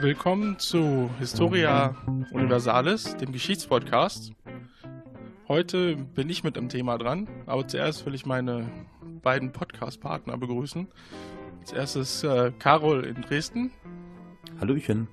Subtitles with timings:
[0.00, 1.96] willkommen zu Historia
[2.30, 4.32] Universalis, dem Geschichtspodcast.
[5.48, 8.70] Heute bin ich mit dem Thema dran, aber zuerst will ich meine
[9.22, 10.86] beiden Podcast-Partner begrüßen.
[11.60, 13.72] Als erstes äh, Carol in Dresden.
[14.60, 15.08] Hallöchen.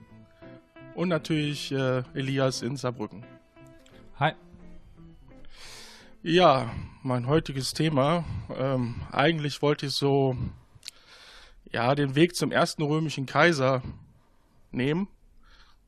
[0.93, 3.26] Und natürlich äh, Elias in Saarbrücken.
[4.20, 4.34] Hi.
[6.21, 6.70] Ja,
[7.02, 8.23] mein heutiges Thema.
[8.55, 10.38] Ähm, eigentlich wollte ich so
[11.71, 13.81] ja den Weg zum ersten römischen Kaiser
[14.75, 15.07] nehmen.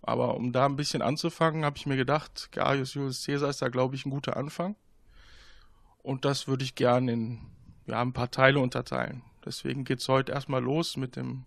[0.02, 3.70] Aber um da ein bisschen anzufangen, habe ich mir gedacht, Gaius Julius Caesar ist da,
[3.70, 4.76] glaube ich, ein guter Anfang.
[6.02, 7.40] Und das würde ich gerne in
[7.86, 9.24] ja, ein paar Teile unterteilen.
[9.46, 11.46] Deswegen geht es heute erstmal los mit dem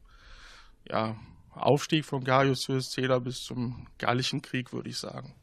[0.89, 1.17] ja,
[1.53, 5.35] Aufstieg von Gaius Julius Caesar bis zum Gallischen Krieg, würde ich sagen.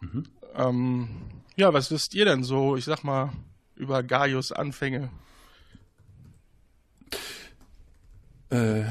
[0.00, 0.24] Mhm.
[0.54, 1.08] Ähm,
[1.56, 3.32] ja, was wisst ihr denn so, ich sag mal,
[3.74, 5.10] über Gaius Anfänge?
[8.52, 8.84] Äh,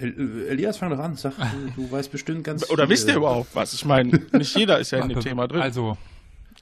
[0.00, 1.16] Elias, fang doch an.
[1.16, 2.90] Sag, du, du weißt bestimmt ganz Oder viel.
[2.90, 3.74] wisst ihr überhaupt was?
[3.74, 5.60] Ich meine, nicht jeder ist ja in dem Thema drin.
[5.60, 5.98] Also,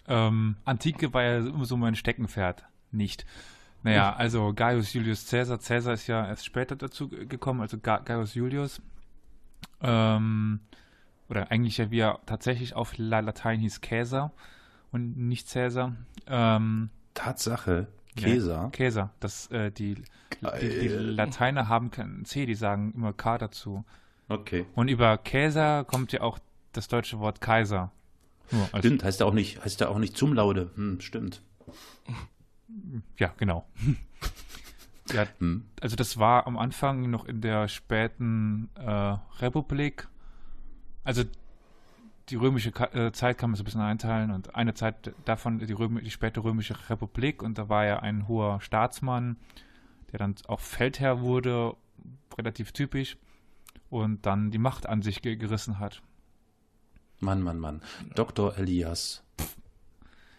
[0.08, 2.64] ähm, Antike war ja immer so mein Steckenpferd.
[2.92, 3.26] Nicht.
[3.82, 5.58] Naja, also Gaius Julius Caesar.
[5.58, 8.80] Caesar ist ja erst später dazu gekommen, also Gaius Julius.
[9.80, 10.60] Ähm,
[11.28, 14.32] oder eigentlich ja, wie er tatsächlich auf Latein hieß Caesar
[14.92, 15.94] und nicht Caesar.
[16.26, 17.86] Ähm, Tatsache.
[18.16, 18.54] Käser.
[18.54, 19.10] Ja, Käser.
[19.20, 19.94] Das, äh, die,
[20.60, 23.84] die, die, Lateiner haben kein C, die sagen immer K dazu.
[24.28, 24.66] Okay.
[24.74, 26.38] Und über Käser kommt ja auch
[26.72, 27.92] das deutsche Wort Kaiser.
[28.78, 30.70] stimmt, heißt ja auch nicht, heißt ja auch nicht zum Laude.
[30.74, 31.42] Hm, stimmt.
[33.16, 33.64] Ja, genau.
[35.12, 35.66] ja, hm.
[35.80, 40.08] Also das war am Anfang noch in der späten äh, Republik.
[41.04, 41.22] Also
[42.28, 45.72] die römische äh, Zeit kann man so ein bisschen einteilen und eine Zeit davon die,
[45.72, 49.36] Röm die späte römische Republik und da war er ein hoher Staatsmann,
[50.12, 51.74] der dann auch Feldherr wurde,
[52.36, 53.16] relativ typisch
[53.90, 56.02] und dann die Macht an sich ge gerissen hat.
[57.20, 57.82] Mann, Mann, Mann.
[58.14, 58.58] Dr.
[58.58, 59.22] Elias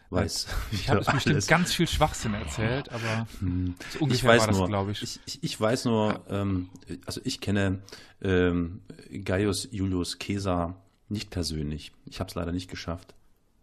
[0.09, 0.48] weiß.
[0.72, 3.75] Ich habe bestimmt ganz viel Schwachsinn erzählt, aber hm.
[3.90, 5.04] so ungefähr ich weiß war das, glaube ich.
[5.04, 5.19] ich.
[5.25, 5.44] ich.
[5.44, 5.59] ich.
[5.59, 6.69] weiß nur, ähm,
[7.06, 7.81] also ich kenne
[8.22, 8.81] ähm,
[9.24, 11.91] Gaius Julius Caesar nicht persönlich.
[12.06, 13.13] Ich habe es leider nicht geschafft.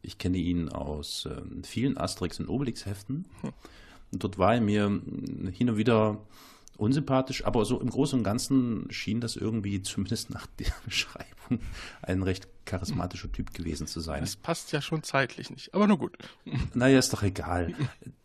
[0.02, 3.24] Ich kenne ihn aus äh, vielen Asterix- und Obelix-Heften.
[4.12, 5.00] Und dort war er mir
[5.52, 6.20] hin und wieder
[6.76, 11.60] unsympathisch, aber so im Großen und Ganzen schien das irgendwie, zumindest nach der Beschreibung,
[12.02, 14.20] ein recht charismatischer Typ gewesen zu sein.
[14.20, 16.16] Das passt ja schon zeitlich nicht, aber nur gut.
[16.74, 17.74] Naja, ist doch egal.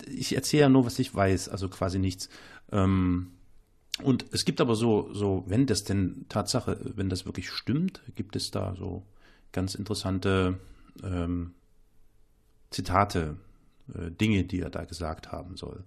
[0.07, 2.30] Ich erzähle ja nur, was ich weiß, also quasi nichts.
[2.72, 3.31] Ähm,
[4.04, 8.36] und es gibt aber so, so, wenn das denn Tatsache, wenn das wirklich stimmt, gibt
[8.36, 9.06] es da so
[9.52, 10.60] ganz interessante
[11.04, 11.54] ähm,
[12.70, 13.38] Zitate,
[13.94, 15.84] äh, Dinge, die er da gesagt haben soll.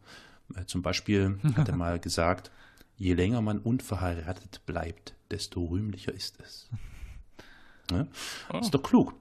[0.55, 2.50] Äh, zum Beispiel hat er mal gesagt,
[2.97, 6.69] je länger man unverheiratet bleibt, desto rühmlicher ist es.
[7.91, 8.06] Ja?
[8.53, 8.59] Oh.
[8.59, 9.15] Ist doch klug.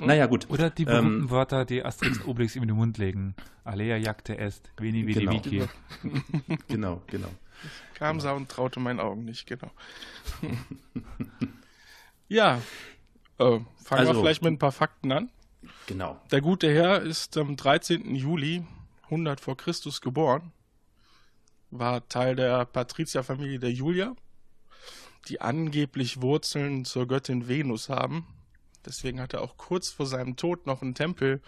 [0.00, 0.06] Oh.
[0.06, 0.48] Naja, gut.
[0.50, 3.34] Oder die berühmten ähm, Wörter, die Asterix und Obelix ihm in den Mund legen.
[3.64, 5.32] Alea jagte est, veni vidi genau.
[5.32, 5.62] vici.
[6.68, 7.28] genau, genau.
[8.02, 9.70] Kam sah und traute meinen Augen nicht, genau.
[12.28, 12.60] ja,
[13.38, 15.30] äh, fangen also, wir vielleicht mit ein paar Fakten an.
[15.86, 16.20] Genau.
[16.32, 18.16] Der gute Herr ist am 13.
[18.16, 18.64] Juli
[19.04, 20.52] 100 vor Christus geboren,
[21.70, 24.16] war Teil der Patrizierfamilie der Julia,
[25.28, 28.26] die angeblich Wurzeln zur Göttin Venus haben.
[28.84, 31.40] Deswegen hat er auch kurz vor seinem Tod noch einen Tempel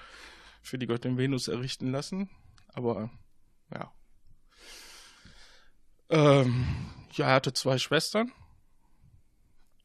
[0.62, 2.30] für die Göttin Venus errichten lassen.
[2.72, 3.10] Aber
[3.72, 3.90] ja,
[6.10, 6.66] ähm,
[7.12, 8.32] ja, er hatte zwei Schwestern.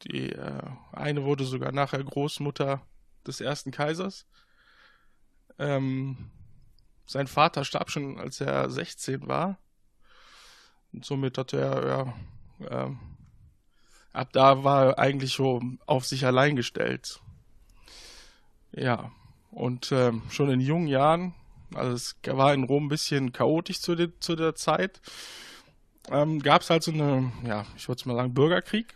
[0.04, 2.80] Die äh, eine wurde sogar nachher Großmutter
[3.26, 4.26] des ersten Kaisers.
[5.58, 6.30] Ähm,
[7.06, 9.58] sein Vater starb schon, als er 16 war.
[10.92, 12.14] Und somit hatte er,
[12.60, 12.94] ja, äh,
[14.12, 17.20] ab da war er eigentlich so auf sich allein gestellt.
[18.72, 19.12] Ja,
[19.50, 21.34] und äh, schon in jungen Jahren,
[21.74, 25.00] also es war in Rom ein bisschen chaotisch zu, de, zu der Zeit,
[26.10, 28.94] ähm, gab es halt so eine, ja, ich würde mal sagen, Bürgerkrieg,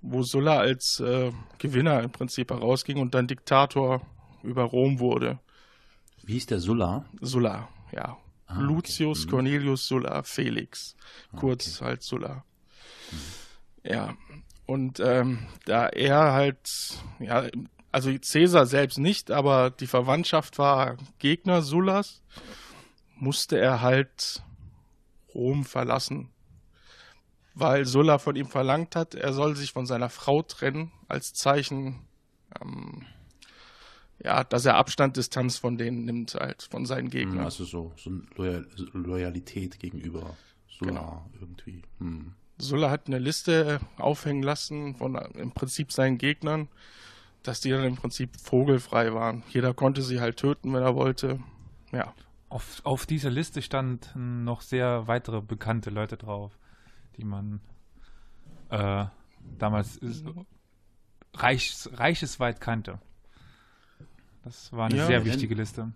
[0.00, 4.02] wo Sulla als äh, Gewinner im Prinzip herausging und dann Diktator
[4.42, 5.38] über Rom wurde.
[6.22, 7.04] Wie hieß der Sulla?
[7.20, 8.16] Sulla, ja.
[8.46, 8.62] Ah, okay.
[8.62, 9.30] Lucius mhm.
[9.30, 10.96] Cornelius Sulla Felix,
[11.36, 11.84] kurz okay.
[11.84, 12.44] halt Sulla.
[13.12, 13.90] Mhm.
[13.90, 14.14] Ja,
[14.66, 16.70] und ähm, da er halt,
[17.18, 17.46] ja,
[17.92, 22.22] also Caesar selbst nicht, aber die Verwandtschaft war Gegner Sullas,
[23.16, 24.42] musste er halt
[25.34, 26.30] Rom verlassen,
[27.54, 32.00] weil Sulla von ihm verlangt hat, er soll sich von seiner Frau trennen, als Zeichen,
[32.60, 33.06] ähm,
[34.22, 37.44] ja, dass er Abstand, Distanz von denen nimmt, halt, von seinen hm, Gegnern.
[37.44, 40.36] Also so, so Loyal Loyalität gegenüber
[40.68, 41.30] Sulla genau.
[41.40, 41.82] irgendwie.
[41.98, 42.34] Hm.
[42.58, 46.68] Sulla hat eine Liste aufhängen lassen von im Prinzip seinen Gegnern,
[47.42, 49.42] dass die dann im Prinzip vogelfrei waren.
[49.48, 51.40] Jeder konnte sie halt töten, wenn er wollte.
[51.92, 52.14] Ja.
[52.50, 56.58] Auf, auf dieser Liste standen noch sehr weitere bekannte Leute drauf,
[57.16, 57.60] die man
[58.70, 59.06] äh,
[59.58, 60.24] damals ist,
[61.34, 63.00] reich, reichesweit kannte.
[64.42, 65.92] Das war eine Ja, sehr wichtige Liste.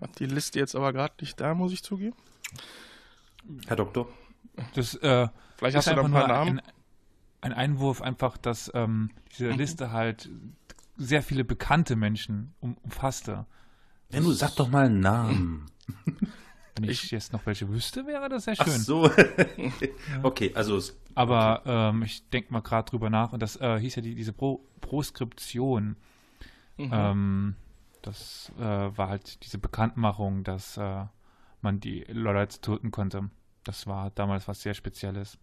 [0.00, 2.16] Hat die Liste jetzt aber gerade nicht da, muss ich zugeben.
[3.66, 4.08] Herr Doktor?
[4.74, 6.60] Das äh, Vielleicht hast du da ein einfach paar nur Namen.
[6.60, 6.72] ein,
[7.40, 10.30] ein Einwurf einfach, dass ähm, diese Liste halt
[10.96, 13.46] sehr viele bekannte Menschen um, umfasste.
[14.12, 15.66] Ja, du sag doch mal einen Namen.
[16.74, 18.66] Wenn ich, jetzt noch welche wüsste, wäre das sehr schön.
[18.68, 19.10] Ach so.
[20.22, 23.96] okay, also es- Aber ähm, ich denke mal gerade drüber nach und das äh, hieß
[23.96, 25.96] ja die, diese Pro Proskription.
[26.76, 26.90] Mhm.
[26.92, 27.56] Ähm,
[28.02, 31.04] das äh, war halt diese Bekanntmachung, dass äh,
[31.62, 33.30] man die Leute töten konnte.
[33.64, 35.38] Das war damals was sehr Spezielles.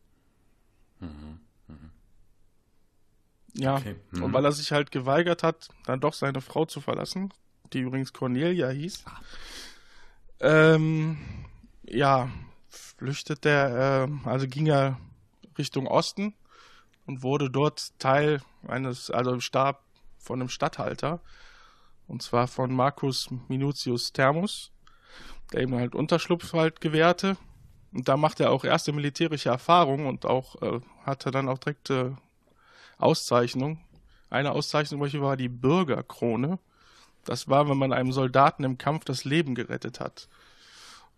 [3.56, 3.95] Ja, Okay.
[4.12, 4.24] Mhm.
[4.24, 7.33] und weil er sich halt geweigert hat, dann doch seine Frau zu verlassen,
[7.71, 9.06] die übrigens Cornelia hieß,
[10.42, 11.18] ähm,
[11.83, 12.30] ja,
[12.69, 15.00] flüchtet er, ähm, also ging er
[15.57, 16.33] Richtung Osten
[17.06, 19.83] und wurde dort Teil eines, also Stab
[20.18, 21.21] von einem Statthalter,
[22.07, 24.71] und zwar von Marcus Minutius Thermus,
[25.51, 27.38] der ihm halt Unterschlupf halt gewährte.
[27.94, 31.89] Und da macht er auch erste militärische Erfahrung und auch äh, hatte dann auch direkt
[31.92, 32.12] äh,
[32.98, 33.80] Auszeichnung.
[34.30, 36.60] Eine Auszeichnung war die Bürgerkrone.
[37.25, 40.27] Das war, wenn man einem Soldaten im Kampf das Leben gerettet hat.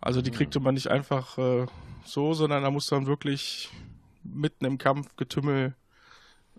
[0.01, 1.65] Also die kriegte man nicht einfach äh,
[2.05, 3.71] so, sondern da musste man wirklich
[4.23, 5.73] mitten im Kampfgetümmel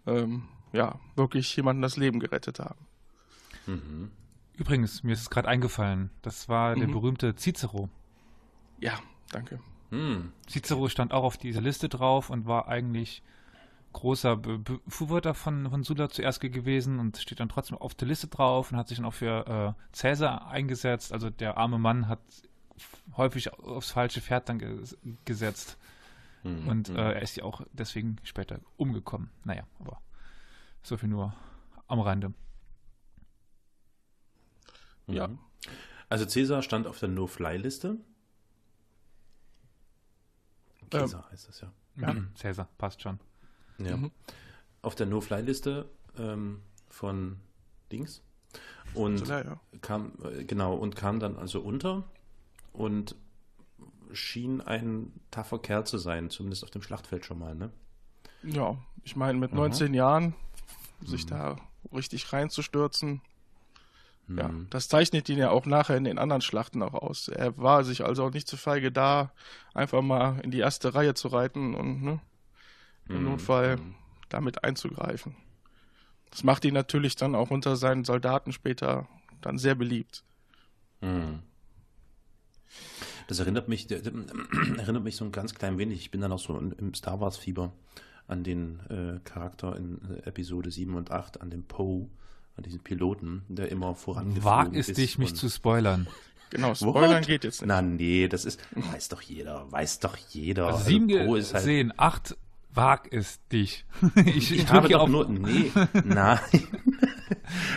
[0.06, 2.87] ähm, ja, wirklich jemandem das Leben gerettet haben.
[4.54, 6.92] Übrigens, mir ist es gerade eingefallen, das war der Mhm.
[6.92, 7.88] berühmte Cicero.
[8.81, 8.99] Ja,
[9.31, 9.58] danke.
[9.90, 10.32] Hm.
[10.49, 13.22] Cicero stand auch auf dieser Liste drauf und war eigentlich
[13.96, 18.28] großer Be- Befürworter von, von Sulla zuerst gewesen und steht dann trotzdem auf der Liste
[18.28, 21.12] drauf und hat sich dann auch für äh, Cäsar eingesetzt.
[21.12, 22.20] Also der arme Mann hat
[23.16, 25.78] häufig aufs falsche Pferd dann ges gesetzt.
[26.43, 26.69] Hm.
[26.69, 29.31] Und äh, er ist ja auch deswegen später umgekommen.
[29.44, 30.00] Naja, aber
[30.82, 31.34] so viel nur
[31.88, 32.34] am Rande.
[35.06, 35.28] Ja.
[35.28, 35.38] Mhm.
[36.08, 37.96] Also Cäsar stand auf der No-Fly-Liste.
[40.90, 41.72] Cäsar heißt das ja.
[41.96, 42.14] Ja.
[42.34, 43.19] Cäsar, passt schon.
[43.78, 43.96] Ja.
[43.96, 44.11] Mhm.
[44.82, 45.88] Auf der No-Fly-Liste
[46.19, 47.37] ähm, von
[47.93, 48.23] Dings.
[48.94, 49.61] Und Ja, ja.
[49.81, 52.05] kam, äh, genau, und kam dann also unter
[52.73, 53.14] und
[54.12, 57.70] schien ein taffer Kerl zu sein, zumindest auf dem Schlachtfeld schon mal, ne?
[58.43, 59.56] Ja, ich meine, mit Aha.
[59.61, 60.34] 19 Jahren
[61.05, 61.56] sich da
[61.93, 63.20] richtig reinzustürzen,
[64.28, 64.67] ja, Mhm.
[64.70, 67.28] das zeichnet ihn ja auch nachher in den anderen Schlachten auch aus.
[67.28, 69.32] Er war sich also auch nicht zu feige da,
[69.75, 72.20] einfach mal in die erste Reihe zu reiten und ne,
[73.08, 73.25] im Mhm.
[73.25, 73.79] Notfall
[74.29, 75.37] damit einzugreifen.
[76.31, 79.08] Das macht ihn natürlich dann auch unter seinen Soldaten später
[79.41, 80.25] dann sehr beliebt.
[81.00, 81.41] Mhm.
[83.28, 84.00] Das erinnert mich, der-
[84.78, 86.00] erinnert mich so ein ganz klein wenig.
[86.00, 87.73] Ich bin dann auch so im Star Wars Fieber
[88.28, 92.09] an den äh, Charakter in äh, Episode 7 und 8, an den Poe,
[92.57, 96.09] an diesen Piloten, der immer vorangeflogen Wag es ist dich, mich zu spoilern.
[96.50, 97.26] Genau, Spoilern What?
[97.26, 97.69] geht jetzt nicht.
[97.69, 100.66] Na nee, das ist, weiß doch jeder, weiß doch jeder.
[100.66, 102.37] Also Also sieben Poe ist halt, gesehen, acht,
[102.76, 103.85] wag es dich.
[104.26, 105.73] ich ich habe doch nur, nee,
[106.04, 106.38] nein.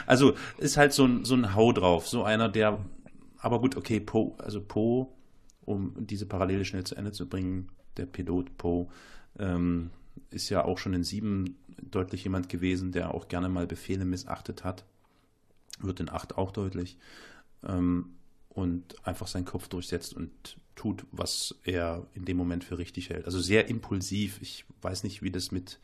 [0.08, 2.84] Also ist halt so ein, so ein Hau drauf, so einer, der,
[3.38, 5.08] aber gut, okay, Poe, also Poe,
[5.62, 8.88] um diese Parallele schnell zu Ende zu bringen, der Pilot Poe,
[9.38, 9.91] ähm,
[10.32, 14.63] ist ja auch schon in sieben deutlich jemand gewesen, der auch gerne mal Befehle missachtet
[14.63, 14.86] hat.
[15.79, 16.98] Wird in acht auch deutlich.
[17.63, 18.15] Ähm,
[18.50, 23.25] und einfach seinen Kopf durchsetzt und tut, was er in dem Moment für richtig hält.
[23.25, 24.39] Also sehr impulsiv.
[24.41, 25.79] Ich weiß nicht, wie das mit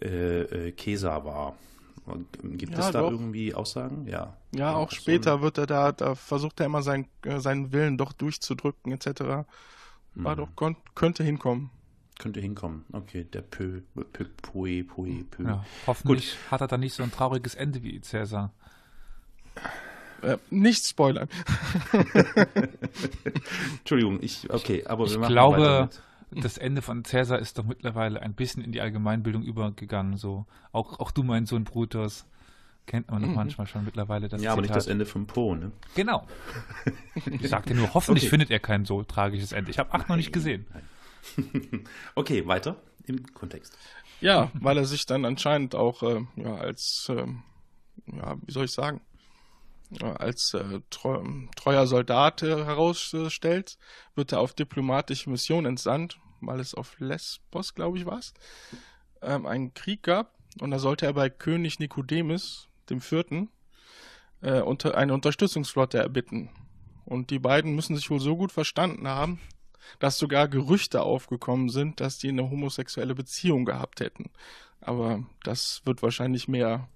[0.00, 1.56] äh, äh, Kesa war.
[2.06, 3.10] Ähm, Gibt Ja, es da doch.
[3.10, 4.06] irgendwie Aussagen?
[4.06, 4.36] Ja.
[4.54, 7.96] Ja, auch so später wird er da, da versucht er immer sein, äh, seinen Willen
[7.98, 9.46] doch durchzudrücken, etc.
[10.14, 10.36] War Mhm.
[10.56, 11.70] doch, könnte hinkommen.
[12.18, 12.84] Könnte hinkommen.
[12.92, 15.44] Okay, der Pö, Pö, Poe, Poe, Pö.
[15.44, 18.52] ja, hoffentlich hat er dann nicht so ein trauriges Ende wie Cäsar.
[20.22, 21.28] Äh, nicht spoilern.
[23.78, 25.90] Entschuldigung, ich, okay, aber Ich wir machen glaube, weiter
[26.30, 26.44] mit.
[26.44, 30.18] Das Ende von Cäsar ist doch mittlerweile ein bisschen in die Allgemeinbildung übergegangen.
[30.18, 32.26] So auch, auch du, mein Sohn Brutus,
[32.86, 34.92] kennt man doch manchmal schon mittlerweile das Ja, aber nicht das Zitat.
[34.92, 35.72] Ende von Poe, ne?
[35.94, 36.26] Genau.
[37.40, 38.30] Ich sagte nur, hoffentlich Okay.
[38.30, 39.70] findet er kein so tragisches Ende.
[39.70, 40.66] Ich habe acht noch nicht gesehen.
[42.14, 43.76] Okay, weiter im Kontext.
[44.20, 47.42] Ja, weil er sich dann anscheinend auch äh, ja, als, ähm,
[48.06, 49.00] ja, wie soll ich sagen,
[50.00, 51.22] als äh, treu,
[51.56, 53.78] treuer Soldat äh, herausstellt,
[54.14, 58.34] wird er auf diplomatische Mission entsandt, weil es auf Lesbos, glaube ich, war es,
[59.22, 60.34] ähm, einen Krieg gab.
[60.60, 63.50] Und da sollte er bei König Nikodemus, dem Vierten,
[64.42, 66.50] äh, unter, eine Unterstützungsflotte erbitten.
[67.04, 69.40] Und die beiden müssen sich wohl so gut verstanden haben,
[69.98, 74.30] dass sogar Gerüchte aufgekommen sind, dass die eine homosexuelle Beziehung gehabt hätten.
[74.80, 76.88] Aber das wird wahrscheinlich mehr,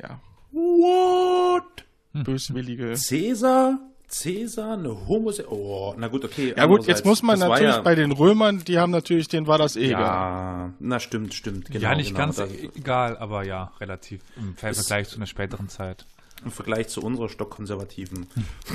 [0.00, 0.20] ja.
[0.52, 1.84] What?
[2.24, 2.94] Böswillige.
[2.94, 3.78] Cäsar?
[4.08, 5.60] Cäsar eine homosexuelle.
[5.60, 6.54] Oh, na gut, okay.
[6.56, 9.58] Ja gut, jetzt muss man natürlich ja, bei den Römern, die haben natürlich, denen war
[9.58, 10.00] das eh egal.
[10.00, 11.66] Ja, na stimmt, stimmt.
[11.66, 16.06] Genau, ja, nicht genau, ganz egal, aber ja, relativ im Vergleich zu einer späteren Zeit.
[16.44, 18.26] Im Vergleich zu unserer Stockkonservativen.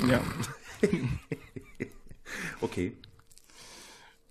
[0.08, 0.20] ja.
[2.60, 2.96] okay.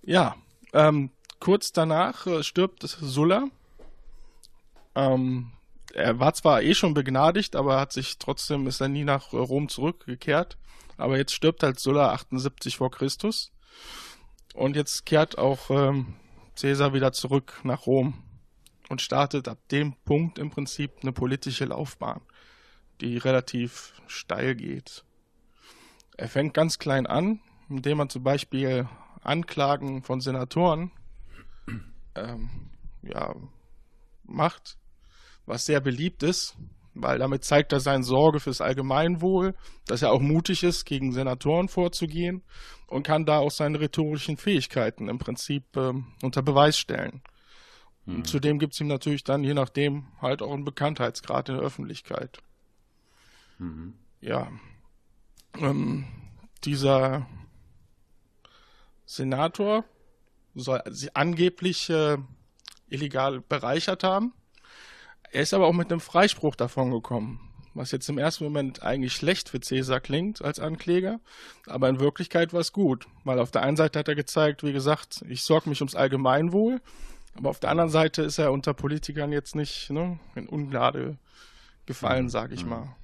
[0.02, 0.36] Ja,
[0.72, 3.48] ähm, kurz danach äh, stirbt Sulla.
[4.94, 5.50] Ähm,
[5.94, 9.68] er war zwar eh schon begnadigt, aber hat sich trotzdem ist er nie nach Rom
[9.68, 10.56] zurückgekehrt.
[10.96, 13.52] Aber jetzt stirbt halt Sulla 78 vor Christus.
[14.54, 16.14] Und jetzt kehrt auch ähm,
[16.58, 18.22] Caesar wieder zurück nach Rom
[18.88, 22.20] und startet ab dem Punkt im Prinzip eine politische Laufbahn,
[23.00, 25.04] die relativ steil geht.
[26.16, 28.86] Er fängt ganz klein an, indem man zum Beispiel
[29.22, 30.90] Anklagen von Senatoren
[32.14, 32.50] ähm,
[33.02, 33.34] ja,
[34.24, 34.76] macht,
[35.46, 36.56] was sehr beliebt ist,
[36.94, 39.54] weil damit zeigt er seine Sorge fürs Allgemeinwohl,
[39.86, 42.42] dass er auch mutig ist, gegen Senatoren vorzugehen
[42.86, 47.22] und kann da auch seine rhetorischen Fähigkeiten im Prinzip ähm, unter Beweis stellen.
[48.04, 48.16] Mhm.
[48.16, 51.64] Und zudem gibt es ihm natürlich dann, je nachdem, halt auch einen Bekanntheitsgrad in der
[51.64, 52.38] Öffentlichkeit.
[53.58, 53.94] Mhm.
[54.20, 54.48] Ja.
[55.58, 56.06] Ähm,
[56.64, 57.26] dieser
[59.04, 59.84] Senator
[60.54, 62.18] soll sie angeblich äh,
[62.88, 64.32] illegal bereichert haben.
[65.32, 67.40] Er ist aber auch mit einem Freispruch davon gekommen,
[67.72, 71.20] was jetzt im ersten Moment eigentlich schlecht für Cäsar klingt als Ankläger,
[71.66, 74.74] aber in Wirklichkeit war es gut, weil auf der einen Seite hat er gezeigt, wie
[74.74, 76.82] gesagt, ich sorge mich ums Allgemeinwohl,
[77.34, 81.16] aber auf der anderen Seite ist er unter Politikern jetzt nicht ne, in Ungnade
[81.86, 82.94] gefallen, sage ich mal.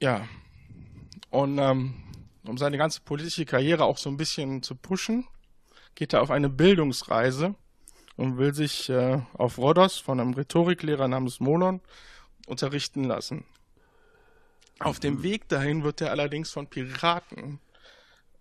[0.00, 0.26] Ja,
[1.28, 1.94] und ähm,
[2.46, 5.26] um seine ganze politische Karriere auch so ein bisschen zu pushen,
[5.94, 7.54] geht er auf eine Bildungsreise
[8.16, 11.80] und will sich äh, auf Rhodos von einem Rhetoriklehrer namens Molon
[12.46, 13.44] unterrichten lassen.
[14.78, 17.60] Auf dem Weg dahin wird er allerdings von Piraten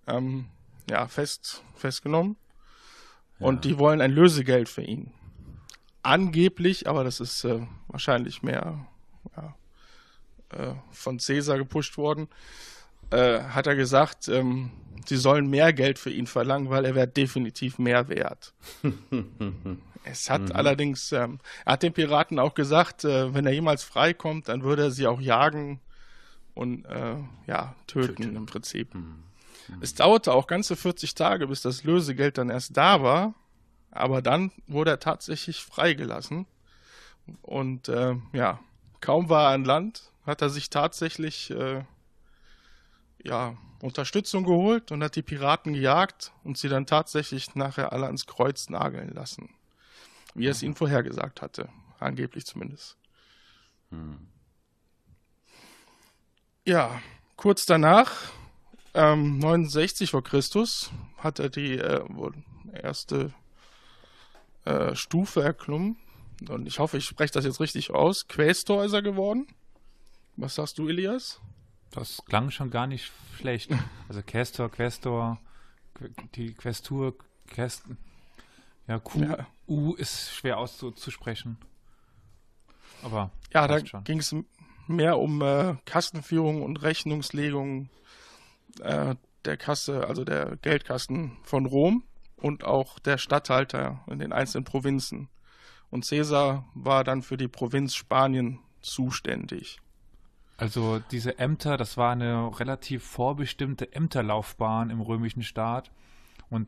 [0.08, 0.50] ähm,
[0.90, 2.36] ja, fest, festgenommen
[3.40, 3.48] ja.
[3.48, 5.12] und die wollen ein Lösegeld für ihn.
[6.04, 8.86] Angeblich, aber das ist äh, wahrscheinlich mehr
[9.36, 9.56] ja,
[10.50, 12.28] äh, von Caesar gepusht worden,
[13.12, 14.72] äh, hat er gesagt, ähm,
[15.06, 18.54] sie sollen mehr Geld für ihn verlangen, weil er wäre definitiv mehr wert.
[20.04, 20.52] es hat mhm.
[20.54, 24.84] allerdings, ähm, er hat den Piraten auch gesagt, äh, wenn er jemals freikommt, dann würde
[24.84, 25.80] er sie auch jagen
[26.54, 28.94] und äh, ja, töten, töten, im Prinzip.
[28.94, 29.24] Mhm.
[29.68, 29.82] Mhm.
[29.82, 33.34] Es dauerte auch ganze 40 Tage, bis das Lösegeld dann erst da war,
[33.92, 36.46] aber dann wurde er tatsächlich freigelassen.
[37.42, 38.60] Und äh, ja,
[39.02, 41.84] kaum war er an Land, hat er sich tatsächlich äh,
[43.26, 48.26] ja, Unterstützung geholt und hat die Piraten gejagt und sie dann tatsächlich nachher alle ans
[48.26, 49.50] Kreuz nageln lassen.
[50.34, 51.70] Wie er es ihnen vorhergesagt hatte.
[52.00, 52.98] Angeblich zumindest.
[53.90, 54.28] Hm.
[56.66, 57.02] Ja,
[57.36, 58.12] kurz danach,
[58.94, 62.04] ähm, 69 vor Christus, hat er die äh,
[62.74, 63.34] erste
[64.66, 65.98] äh, Stufe erklommen.
[66.50, 68.28] Und ich hoffe, ich spreche das jetzt richtig aus.
[68.28, 69.48] Quästor ist er geworden.
[70.36, 71.40] Was sagst du, Elias?
[71.96, 73.72] Das klang schon gar nicht schlecht.
[74.08, 75.40] Also Castor, Questor,
[76.36, 77.16] die Questur,
[77.48, 77.84] Quest.
[78.88, 79.48] Ja, Q, ja.
[79.68, 81.58] U ist schwer auszusprechen.
[83.02, 84.36] Aber ja, da ging es
[84.88, 87.90] mehr um äh, Kassenführung und Rechnungslegung
[88.82, 92.04] äh, der Kasse, also der Geldkassen von Rom
[92.36, 95.30] und auch der Statthalter in den einzelnen Provinzen.
[95.90, 99.80] Und Caesar war dann für die Provinz Spanien zuständig.
[100.58, 105.92] Also diese Ämter, das war eine relativ vorbestimmte Ämterlaufbahn im römischen Staat
[106.50, 106.68] und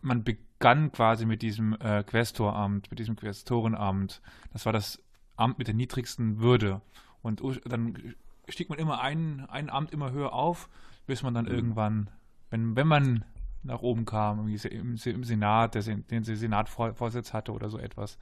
[0.00, 4.20] man begann quasi mit diesem äh, Questoramt, mit diesem Questorenamt.
[4.52, 5.00] Das war das
[5.36, 6.80] Amt mit der niedrigsten Würde
[7.22, 8.14] und dann
[8.48, 10.68] stieg man immer ein, ein Amt immer höher auf,
[11.06, 11.52] bis man dann mhm.
[11.52, 12.10] irgendwann,
[12.50, 13.24] wenn, wenn man
[13.62, 18.18] nach oben kam, im, im Senat, der, den Senatvorsitz hatte oder so etwas.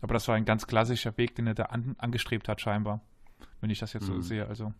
[0.00, 3.02] Aber das war ein ganz klassischer Weg, den er da an, angestrebt hat, scheinbar
[3.60, 4.14] wenn ich das jetzt mhm.
[4.14, 4.46] so sehe.
[4.46, 4.72] Also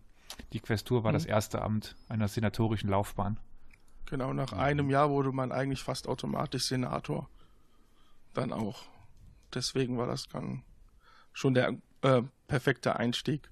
[0.53, 1.15] die Questur war mhm.
[1.15, 3.39] das erste Amt einer senatorischen Laufbahn.
[4.05, 7.29] Genau, nach einem Jahr wurde man eigentlich fast automatisch Senator.
[8.33, 8.83] Dann auch.
[9.53, 10.63] Deswegen war das dann
[11.33, 13.49] schon der äh, perfekte Einstieg.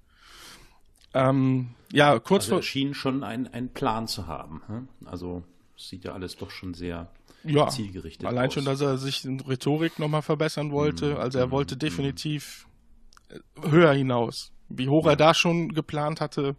[1.14, 2.62] Ähm, ja, kurz also vor.
[2.62, 4.62] schien schon ein, ein Plan zu haben.
[4.66, 4.88] Hm?
[5.04, 5.42] Also
[5.76, 7.10] sieht ja alles doch schon sehr
[7.42, 8.54] ja, zielgerichtet allein aus.
[8.54, 11.14] schon, dass er sich in Rhetorik nochmal verbessern wollte.
[11.14, 11.20] Mhm.
[11.20, 11.80] Also er wollte Mhm.
[11.80, 12.66] definitiv
[13.28, 14.52] äh, höher hinaus.
[14.70, 16.56] Wie hoch er da schon geplant hatte,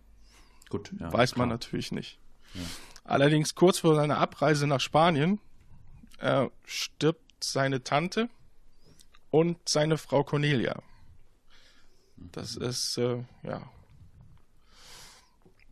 [0.70, 1.56] Gut, ja, weiß man klar.
[1.56, 2.20] natürlich nicht.
[2.53, 2.62] Ja.
[3.03, 5.39] Allerdings kurz vor seiner Abreise nach Spanien
[6.20, 8.30] äh, stirbt seine Tante
[9.32, 10.82] und seine Frau Cornelia.
[12.18, 13.70] Das ist, äh, ja.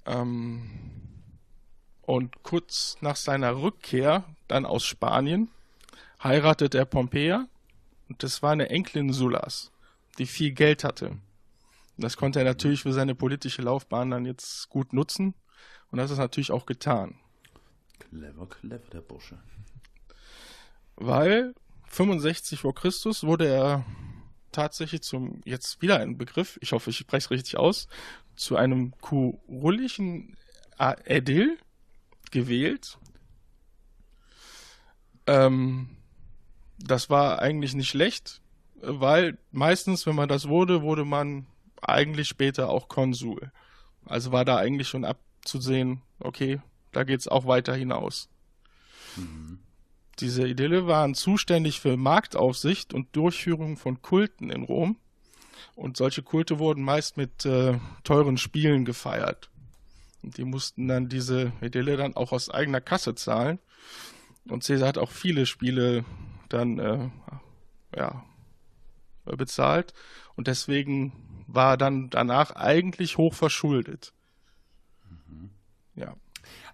[0.06, 0.70] Ähm,
[2.02, 5.52] und kurz nach seiner Rückkehr dann aus Spanien
[6.24, 7.48] heiratet er Pompea
[8.08, 9.72] und das war eine Enkelin Sullas,
[10.18, 11.18] die viel Geld hatte.
[12.00, 15.34] Das konnte er natürlich für seine politische Laufbahn dann jetzt gut nutzen
[15.92, 17.20] und das ist natürlich auch getan.
[18.00, 19.38] Clever, clever, der Bursche.
[20.96, 21.54] weil
[21.88, 23.86] 65 vor Christus wurde er
[24.52, 27.88] tatsächlich zum, jetzt wieder ein Begriff, ich hoffe, ich spreche es richtig aus,
[28.36, 30.38] zu einem kurulischen
[30.78, 31.58] Ädil
[32.32, 32.98] gewählt.
[35.28, 35.98] Ähm,
[36.78, 38.42] das war eigentlich nicht schlecht,
[38.82, 41.48] weil meistens, wenn man das wurde, wurde man
[41.82, 43.52] eigentlich später auch Konsul.
[44.06, 48.30] Also war da eigentlich schon abzusehen, okay, da geht's auch weiter hinaus.
[50.20, 54.98] Diese Idylle waren zuständig für Marktaufsicht und Durchführung von Kulten in Rom.
[55.76, 59.50] Und solche Kulte wurden meist mit äh, teuren Spielen gefeiert.
[60.22, 63.60] Und die mussten dann diese Idylle dann auch aus eigener Kasse zahlen.
[64.50, 66.04] Und Caesar hat auch viele Spiele
[66.50, 67.10] dann äh,
[67.96, 68.26] ja,
[69.26, 69.94] bezahlt.
[70.36, 71.14] Und deswegen
[71.52, 74.14] war dann danach eigentlich hoch verschuldet.
[75.96, 76.16] Ja.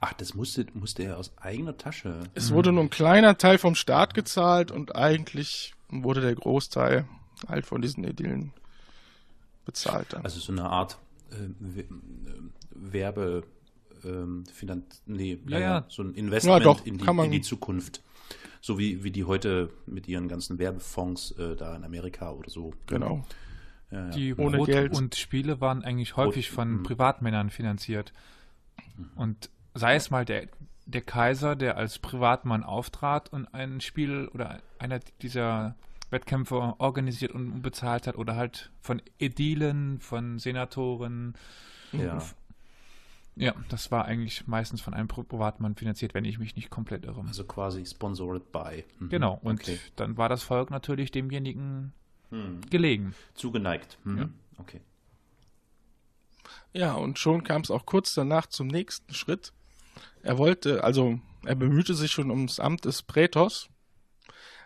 [0.01, 2.20] Ach, das musste, musste er aus eigener Tasche.
[2.33, 7.05] Es wurde nur ein kleiner Teil vom Staat gezahlt und eigentlich wurde der Großteil
[7.48, 8.51] halt von diesen Idyllen
[9.66, 10.24] bezahlt dann.
[10.24, 10.98] Also so eine Art
[11.31, 11.85] äh, We-
[12.70, 13.44] Werbe,
[14.03, 15.85] ähm, Finanz, nee, Ja, ja.
[15.90, 18.01] so ein Investment Ja, doch, in, die, man- in die Zukunft.
[18.61, 22.74] So wie, wie die heute mit ihren ganzen Werbefonds äh, da in Amerika oder so.
[22.88, 23.24] genau.
[23.91, 24.09] Ja, ja.
[24.09, 24.93] Die Ohne Brot- Geld.
[24.93, 26.83] und Spiele waren eigentlich häufig Brot- von mhm.
[26.83, 28.13] Privatmännern finanziert.
[29.15, 30.48] Und sei es mal der,
[30.85, 35.75] der Kaiser, der als Privatmann auftrat und ein Spiel oder einer dieser
[36.11, 41.33] Wettkämpfe organisiert und bezahlt hat, oder halt von Ädilen, von Senatoren.
[41.91, 42.21] ja.
[43.37, 47.03] Ja, das war eigentlich meistens von einem Pri- Privatmann finanziert, wenn ich mich nicht komplett
[47.03, 47.21] irre.
[47.27, 48.85] Also quasi sponsored by.
[49.00, 49.09] Mhm.
[49.09, 49.77] Genau, und Okay.
[49.98, 51.91] dann war das Volk natürlich demjenigen
[52.31, 52.61] Hm.
[52.70, 53.16] gelegen.
[53.35, 53.98] Zugeneigt.
[54.03, 54.18] Mhm.
[54.18, 54.29] Ja.
[54.57, 54.81] Okay.
[56.74, 59.53] Ja, und schon kam es auch kurz danach zum nächsten Schritt.
[60.24, 63.70] Er wollte, also er bemühte sich schon ums Amt des Prätors,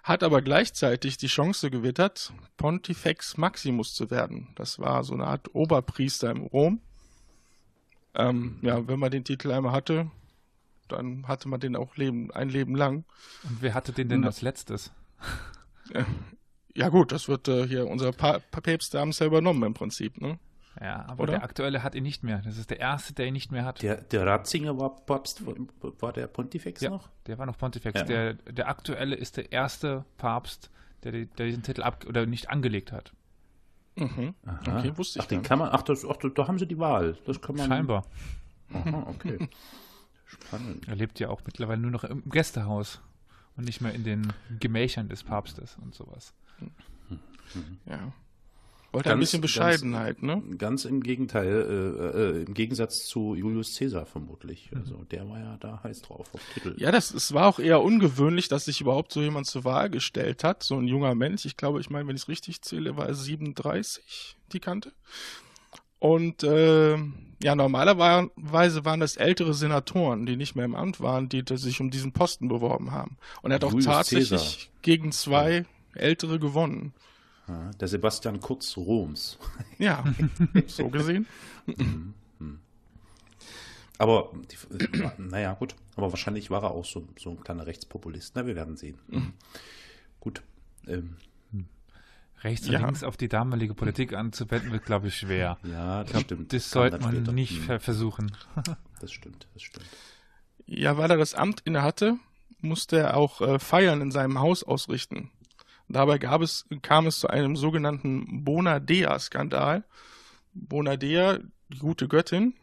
[0.04, 4.48] hat aber gleichzeitig die Chance gewittert, Pontifex Maximus zu werden.
[4.56, 6.82] Das war so eine Art Oberpriester in Rom.
[8.15, 10.10] Ähm, ja, wenn man den Titel einmal hatte,
[10.88, 13.04] dann hatte man den auch leben, ein Leben lang.
[13.43, 14.91] Und wer hatte den denn Na- als letztes?
[16.80, 19.74] Ja gut, das wird äh, hier unser pa Pa- Päpste haben es ja übernommen im
[19.74, 20.39] Prinzip, ne?
[20.80, 21.34] Ja, aber Oder?
[21.34, 22.42] der aktuelle hat ihn nicht mehr.
[22.46, 23.82] Das ist der erste, der ihn nicht mehr hat.
[23.82, 26.89] Der, der Ratzinger war Papst, war der Pontifex Ja.
[26.92, 27.10] noch?
[27.28, 28.00] Der war noch Pontifex.
[28.00, 28.06] Ja.
[28.06, 30.70] Der, der aktuelle ist der erste Papst,
[31.04, 33.12] der, der diesen Titel ab oder nicht angelegt hat.
[33.96, 34.34] Mhm.
[34.46, 34.78] Aha.
[34.80, 37.18] Okay, wusste ich Ach, den kann man, ach, das, ach, da haben sie die Wahl.
[37.26, 37.68] Das kann man.
[37.68, 38.06] Scheinbar.
[38.72, 39.50] Aha, okay.
[40.26, 40.88] Spannend.
[40.88, 43.02] Er lebt ja auch mittlerweile nur noch im Gästehaus
[43.58, 46.34] und nicht mehr in den Gemächern des Papstes und sowas.
[47.86, 48.12] Ja.
[48.91, 50.41] Wollte ein Ganz- bisschen Bescheidenheit, ne?
[50.58, 54.72] Ganz im Gegenteil, äh, äh, im Gegensatz zu Julius Caesar vermutlich.
[54.76, 56.74] Also der war ja da heiß drauf auf Titel.
[56.78, 60.43] Ja, das, es war auch eher ungewöhnlich, dass sich überhaupt so jemand zur Wahl gestellt
[60.43, 60.63] hat.
[60.63, 61.45] So ein junger Mensch.
[61.45, 64.91] Ich glaube, ich meine, wenn ich es richtig zähle, war er 37, die Kante.
[66.00, 66.98] Und äh,
[67.43, 71.91] ja, normalerweise waren das ältere Senatoren, die nicht mehr im Amt waren, die sich um
[71.91, 73.17] diesen Posten beworben haben.
[73.43, 74.67] Und er hat auch Julius tatsächlich Caesar.
[74.82, 75.65] gegen zwei
[75.99, 76.93] ältere gewonnen.
[77.79, 79.38] Der Sebastian Kurz Roms.
[79.79, 80.03] Ja,
[80.67, 81.25] so gesehen.
[83.97, 85.75] Aber, die, naja, gut.
[85.95, 88.33] Aber wahrscheinlich war er auch so, so ein kleiner Rechtspopulist.
[88.35, 88.97] Na, wir werden sehen.
[89.07, 89.33] Mhm.
[90.19, 90.41] Gut.
[90.88, 91.17] Ähm,
[92.41, 92.79] Rechts und Ja.
[92.85, 95.57] links auf die damalige Politik anzuwenden, wird, glaube ich, schwer.
[95.63, 96.53] ja, das glaub, stimmt.
[96.53, 97.31] Das sollte man später.
[97.33, 98.31] nicht Hm, ver- versuchen.
[99.01, 99.88] Das stimmt, das stimmt.
[100.65, 102.17] Ja, weil er das Amt innehatte,
[102.62, 105.31] musste er auch äh, Feiern in seinem Haus ausrichten.
[105.89, 109.84] Dabei gab es, kam es zu einem sogenannten Bonadea-Skandal.
[110.54, 112.54] Bonadea, die gute Göttin,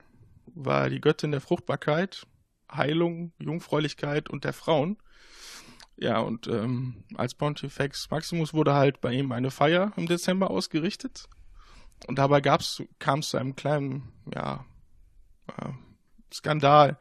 [0.54, 2.26] war die Göttin der Fruchtbarkeit,
[2.72, 4.96] Heilung, Jungfräulichkeit und der Frauen.
[5.96, 11.28] Ja, und ähm, als Pontifex Maximus wurde halt bei ihm eine Feier im Dezember ausgerichtet.
[12.06, 14.64] Und dabei kam es zu einem kleinen, ja,
[15.48, 15.70] äh,
[16.32, 16.98] Skandal.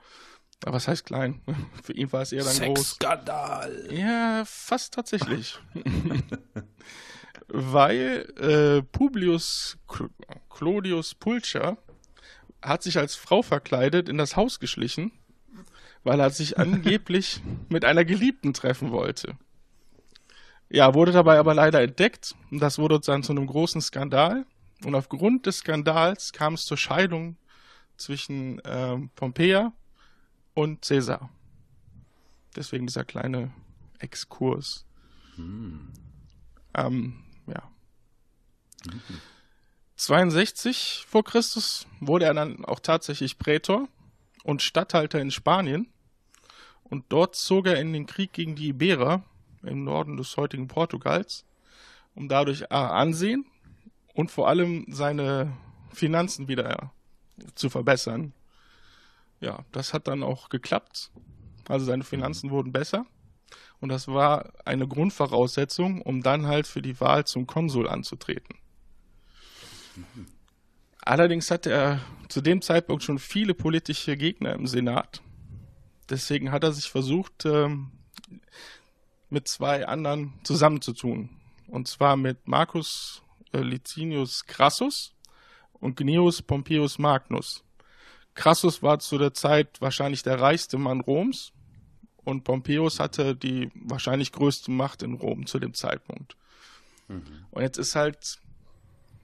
[0.65, 1.41] Aber was heißt klein?
[1.83, 2.95] Für ihn war es eher dann groß.
[2.95, 3.87] Skandal.
[3.91, 5.59] Ja, fast tatsächlich.
[7.47, 9.77] Weil äh, Publius
[10.49, 11.77] Clodius Pulcher
[12.63, 15.11] hat sich als Frau verkleidet in das Haus geschlichen,
[16.03, 19.37] weil er sich angeblich mit einer Geliebten treffen wollte.
[20.69, 24.47] Ja, wurde dabei aber leider entdeckt und das wurde dann zu einem großen Skandal.
[24.83, 27.37] Und aufgrund des Skandals kam es zur Scheidung
[27.97, 29.71] zwischen ähm, Pompea
[30.55, 31.29] und Caesar.
[32.55, 33.51] Deswegen dieser kleine
[33.99, 34.85] Exkurs.
[35.35, 35.91] Hm.
[36.73, 37.69] Ähm, ja.
[38.85, 39.01] Mhm.
[39.97, 43.87] 62 vor Christus wurde er dann auch tatsächlich Prätor
[44.43, 45.87] und Statthalter in Spanien.
[46.83, 49.23] Und dort zog er in den Krieg gegen die Iberer
[49.63, 51.45] im Norden des heutigen Portugals,
[52.13, 53.45] um dadurch Ansehen
[54.13, 55.57] und vor allem seine
[55.91, 56.91] Finanzen wieder
[57.55, 58.33] zu verbessern.
[59.39, 61.11] Ja, das hat dann auch geklappt.
[61.67, 63.05] Also seine Finanzen wurden besser.
[63.79, 68.57] Und das war eine Grundvoraussetzung, um dann halt für die Wahl zum Konsul anzutreten.
[71.01, 75.21] Allerdings hatte er zu dem Zeitpunkt schon viele politische Gegner im Senat.
[76.09, 77.91] Deswegen hat er sich versucht, ähm,
[79.29, 81.29] mit zwei anderen zusammenzutun.
[81.67, 83.21] Und zwar mit Marcus
[83.53, 85.13] äh, Licinius Crassus
[85.73, 87.64] und Gnaeus Pompeius Magnus.
[88.35, 91.53] Crassus war zu der Zeit wahrscheinlich der reichste Mann Roms
[92.23, 96.35] und Pompeius hatte die wahrscheinlich größte Macht in Rom zu dem Zeitpunkt.
[97.07, 97.45] Mhm.
[97.51, 98.39] Und jetzt ist halt,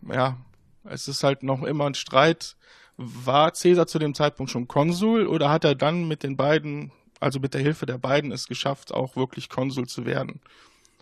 [0.07, 0.37] ja,
[0.85, 2.55] es ist halt noch immer ein Streit.
[2.97, 7.39] War Caesar zu dem Zeitpunkt schon Konsul oder hat er dann mit den beiden, also
[7.39, 10.41] mit der Hilfe der beiden, es geschafft, auch wirklich Konsul zu werden?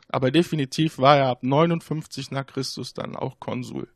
[0.07, 3.87] Aber definitiv war er ab 59 nach Christus dann auch Konsul.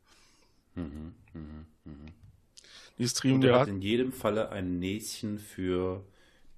[0.74, 1.92] Mhm, mh, mh.
[2.98, 3.52] Dieses Triumvirat.
[3.52, 6.04] Und er hat in jedem Falle ein Näschen für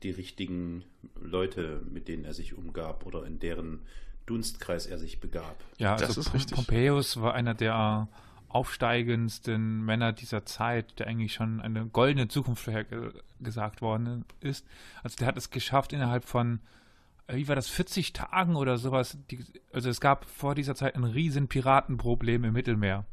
[0.02, 0.84] die richtigen
[1.20, 3.80] Leute, mit denen er sich umgab oder in deren
[4.26, 5.56] Dunstkreis er sich begab.
[5.78, 6.56] Ja, also das ist richtig.
[6.56, 8.08] Pompeius war einer der
[8.48, 14.66] aufsteigendsten Männer dieser Zeit, der eigentlich schon eine goldene Zukunft vorhergesagt worden ist.
[15.02, 16.60] Also der hat es geschafft innerhalb von,
[17.26, 19.18] äh, wie war das, 40 Tagen oder sowas.
[19.30, 23.04] Die, also es gab vor dieser Zeit ein riesen Piratenproblem im Mittelmeer.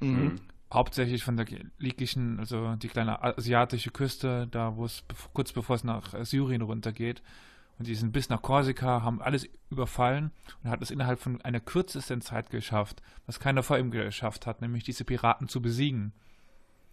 [0.00, 0.40] Mhm.
[0.72, 1.46] Hauptsächlich von der
[1.78, 5.02] lieglichen, also die kleine asiatische Küste, da wo es
[5.32, 7.22] kurz bevor es nach Syrien runtergeht.
[7.78, 11.60] Und die sind bis nach Korsika, haben alles überfallen und hat es innerhalb von einer
[11.60, 16.12] kürzesten Zeit geschafft, was keiner vor ihm geschafft hat, nämlich diese Piraten zu besiegen.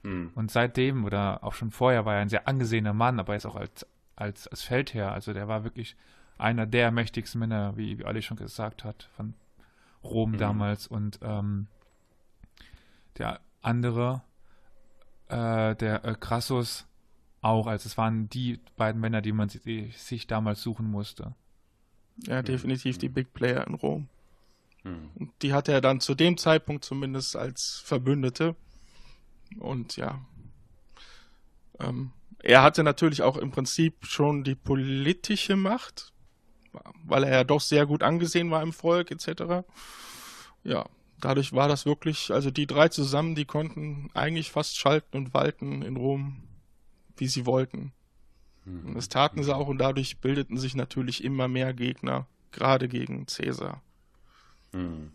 [0.03, 0.31] Hm.
[0.35, 3.45] Und seitdem oder auch schon vorher war er ein sehr angesehener Mann, aber er ist
[3.47, 5.11] auch als, als, als Feldherr.
[5.11, 5.95] Also der war wirklich
[6.37, 9.33] einer der mächtigsten Männer, wie, wie Ali schon gesagt hat, von
[10.03, 10.37] Rom mhm.
[10.37, 10.85] damals.
[10.85, 11.65] Und ähm,
[13.17, 14.21] der andere,
[15.27, 16.85] äh, der äh, Crassus,
[17.45, 17.67] auch.
[17.67, 21.35] Also es waren die beiden Männer, die man sich damals suchen musste.
[22.23, 24.07] Ja, definitiv die Big Player in Rom.
[24.83, 25.09] Hm.
[25.15, 28.55] Und die hatte er dann zu dem Zeitpunkt zumindest als Verbündete.
[29.59, 30.19] Und ja.
[31.79, 36.13] Ähm, er hatte natürlich auch im Prinzip schon die politische Macht,
[37.03, 39.65] weil er ja doch sehr gut angesehen war im Volk etc.
[40.63, 40.85] Ja,
[41.19, 45.81] dadurch war das wirklich, also die drei zusammen, die konnten eigentlich fast schalten und walten
[45.81, 46.45] in Rom
[47.17, 47.93] wie sie wollten.
[48.65, 53.27] Und das taten sie auch und dadurch bildeten sich natürlich immer mehr Gegner, gerade gegen
[53.27, 53.81] Caesar.
[54.73, 55.11] Mhm.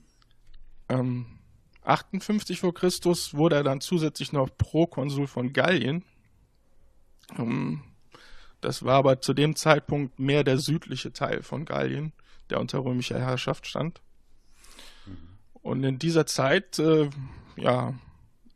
[0.88, 1.26] Ähm,
[1.82, 6.04] 58 vor Christus wurde er dann zusätzlich noch Prokonsul von Gallien.
[7.38, 7.82] Ähm,
[8.60, 12.12] das war aber zu dem Zeitpunkt mehr der südliche Teil von Gallien,
[12.50, 14.00] der unter römischer Herrschaft stand.
[15.62, 17.10] Und in dieser Zeit, äh,
[17.56, 17.94] ja,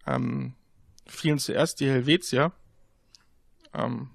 [0.07, 0.55] ähm,
[1.07, 2.53] fielen zuerst die Helvetier,
[3.75, 4.11] ähm,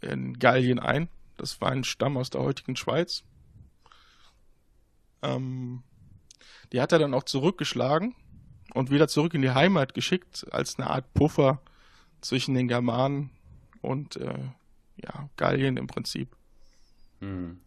[0.00, 1.08] in Gallien ein.
[1.36, 3.22] Das war ein Stamm aus der heutigen Schweiz.
[5.22, 5.82] Ähm,
[6.72, 8.14] die hat er dann auch zurückgeschlagen
[8.74, 11.60] und wieder zurück in die Heimat geschickt, als eine Art Puffer
[12.20, 13.30] zwischen den Germanen
[13.80, 14.38] und äh,
[14.96, 16.36] ja, Gallien im Prinzip.
[17.20, 17.60] Hm.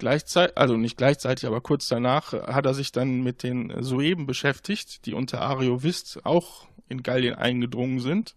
[0.00, 5.04] Gleichzeitig, also nicht gleichzeitig, aber kurz danach hat er sich dann mit den Sueben beschäftigt,
[5.04, 8.34] die unter Ariovist auch in Gallien eingedrungen sind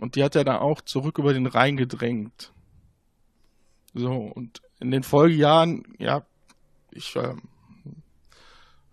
[0.00, 2.54] und die hat er dann auch zurück über den Rhein gedrängt.
[3.92, 6.24] So, und in den Folgejahren, ja,
[6.90, 7.34] ich äh,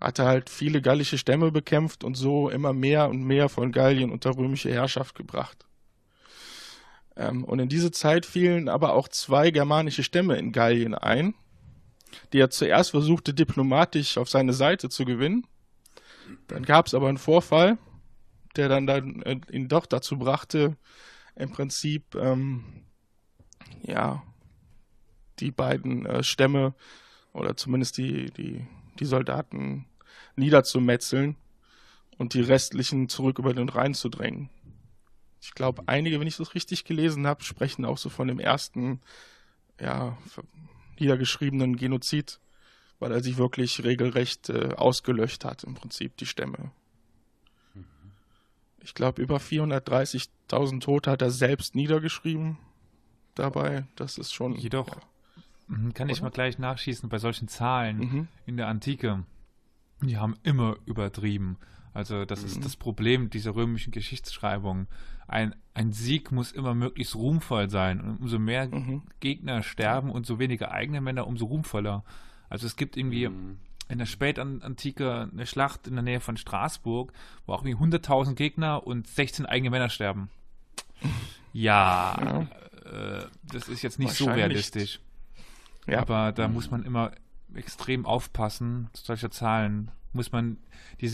[0.01, 4.35] hatte halt viele gallische Stämme bekämpft und so immer mehr und mehr von Gallien unter
[4.35, 5.65] römische Herrschaft gebracht.
[7.15, 11.35] Ähm, und in diese Zeit fielen aber auch zwei germanische Stämme in Gallien ein,
[12.33, 15.45] die er zuerst versuchte, diplomatisch auf seine Seite zu gewinnen.
[16.47, 17.77] Dann gab es aber einen Vorfall,
[18.55, 20.77] der dann, dann äh, ihn doch dazu brachte,
[21.35, 22.63] im Prinzip ähm,
[23.83, 24.23] ja,
[25.39, 26.73] die beiden äh, Stämme
[27.33, 28.65] oder zumindest die, die,
[28.99, 29.85] die Soldaten
[30.35, 31.35] niederzumetzeln
[32.17, 34.49] und die restlichen zurück über den Rhein zu drängen.
[35.41, 39.01] Ich glaube, einige, wenn ich das richtig gelesen habe, sprechen auch so von dem ersten,
[39.79, 40.17] ja,
[40.99, 42.39] niedergeschriebenen Genozid,
[42.99, 46.71] weil er sich wirklich regelrecht äh, ausgelöscht hat, im Prinzip, die Stämme.
[48.79, 52.59] Ich glaube, über 430.000 Tote hat er selbst niedergeschrieben
[53.33, 53.85] dabei.
[53.95, 54.55] Das ist schon.
[54.55, 55.01] Jedoch ja.
[55.67, 58.27] Mhm, kann ich mal gleich nachschießen bei solchen Zahlen mhm.
[58.45, 59.23] in der Antike.
[60.01, 61.57] Die haben immer übertrieben.
[61.95, 62.47] Also das mhm.
[62.47, 64.87] ist das Problem dieser römischen Geschichtsschreibung.
[65.27, 68.01] Ein, ein Sieg muss immer möglichst ruhmvoll sein.
[68.01, 69.03] Und umso mehr mhm.
[69.21, 72.03] Gegner sterben und so weniger eigene Männer, umso ruhmvoller.
[72.49, 73.59] Also es gibt irgendwie mhm.
[73.87, 77.13] in der Spätantike eine Schlacht in der Nähe von Straßburg,
[77.45, 80.29] wo auch irgendwie 100.000 Gegner und 16 eigene Männer sterben.
[81.53, 82.41] Ja, ja.
[82.91, 84.99] Äh, das ist jetzt nicht so realistisch.
[85.87, 85.99] Ja.
[85.99, 87.11] Aber da muss man immer
[87.53, 89.91] extrem aufpassen, solche Zahlen.
[90.11, 90.57] Muss man,
[90.99, 91.09] die,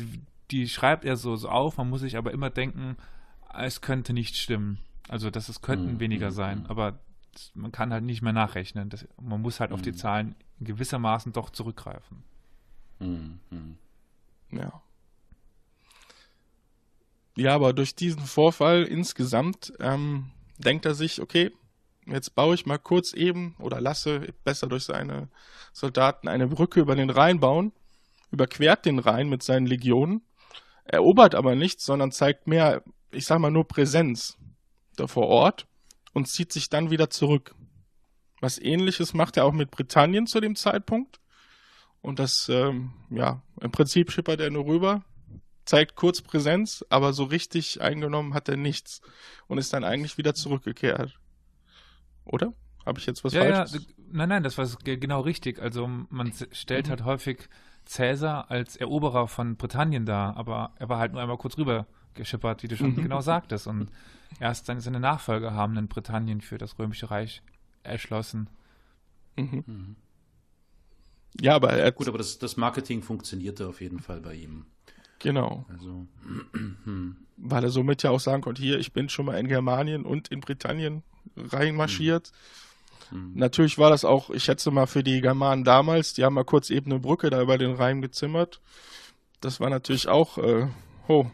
[0.51, 2.97] die schreibt er so, so auf, man muss sich aber immer denken,
[3.53, 4.79] es könnte nicht stimmen.
[5.07, 5.99] Also, dass es könnten mhm.
[5.99, 6.65] weniger mhm, sein, mhm.
[6.67, 6.99] aber
[7.53, 8.89] man kann halt nicht mehr nachrechnen.
[8.89, 9.75] Das, man muss halt mhm.
[9.75, 9.97] auf die mhm.
[9.97, 12.23] Zahlen in gewissermaßen doch zurückgreifen.
[12.99, 13.39] Mhm.
[14.51, 14.81] Ja.
[17.37, 21.51] Ja, aber durch diesen Vorfall insgesamt ähm, denkt er sich, okay,
[22.05, 25.29] jetzt baue ich mal kurz eben oder lasse besser durch seine
[25.71, 27.71] Soldaten eine Brücke über den Rhein bauen,
[28.31, 30.21] überquert den Rhein mit seinen Legionen,
[30.91, 34.38] erobert aber nichts, sondern zeigt mehr, ich sag mal nur Präsenz
[34.97, 35.67] da vor Ort
[36.13, 37.56] und zieht sich dann wieder zurück.
[38.41, 41.19] Was ähnliches macht er auch mit Britannien zu dem Zeitpunkt.
[42.01, 45.06] Und das, ähm, ja, im Prinzip schippert er nur rüber,
[45.65, 49.01] zeigt kurz Präsenz, aber so richtig eingenommen hat er nichts
[49.47, 51.19] und ist dann eigentlich wieder zurückgekehrt.
[52.25, 52.54] Oder?
[52.86, 53.73] Habe ich jetzt was ja, Falsches?
[53.73, 55.60] Ja, nein, nein, das war genau richtig.
[55.60, 56.89] Also man stellt mhm.
[56.89, 57.47] halt häufig
[57.86, 62.63] Cäsar als Eroberer von Britannien dar, aber er war halt nur einmal kurz rüber geschippert,
[62.63, 63.04] wie du schon mhm.
[63.04, 63.67] genau sagtest.
[63.67, 63.89] Und
[64.39, 67.41] erst seine, seine Nachfolger haben dann Britannien für das Römische Reich
[67.84, 68.50] erschlossen.
[69.36, 69.63] Mhm.
[69.65, 69.96] mhm.
[71.39, 74.65] Ja, aber er gut, aber das, das Marketing funktionierte auf jeden Fall bei ihm.
[75.20, 75.65] Genau.
[75.70, 76.06] Also,
[77.38, 80.28] weil er somit ja auch sagen konnte, hier, ich bin schon mal in Germanien und
[80.28, 81.04] in Britannien
[81.38, 82.32] reinmarschiert.
[82.32, 82.70] Mhm.
[83.12, 83.32] Mhm.
[83.36, 86.69] Natürlich war das auch, ich schätze mal, für die Germanen damals, die haben mal kurz
[86.69, 88.62] eben eine Brücke da über den Rhein gezimmert.
[89.39, 90.67] Das war natürlich auch, äh,
[91.08, 91.26] oh,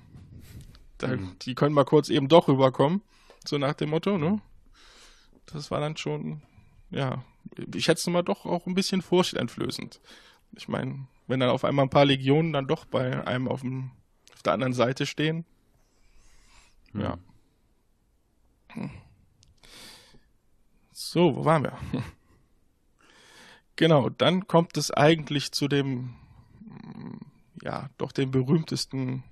[0.98, 1.36] da, mhm.
[1.42, 3.02] die können mal kurz eben doch rüberkommen,
[3.46, 4.42] so nach dem Motto, ne?
[5.46, 6.42] Das war dann schon,
[6.90, 7.24] ja,
[7.74, 10.02] ich schätze mal doch auch ein bisschen furchteinflößend.
[10.58, 13.92] Ich meine, wenn dann auf einmal ein paar Legionen dann doch bei einem auf, dem,
[14.34, 15.46] auf der anderen Seite stehen.
[16.94, 17.02] Mhm.
[17.02, 17.18] Ja.
[18.70, 18.92] Hm.
[21.10, 21.78] So, wo waren wir?
[23.78, 26.16] genau, dann kommt es eigentlich zu dem,
[27.64, 29.24] ja, doch dem berühmtesten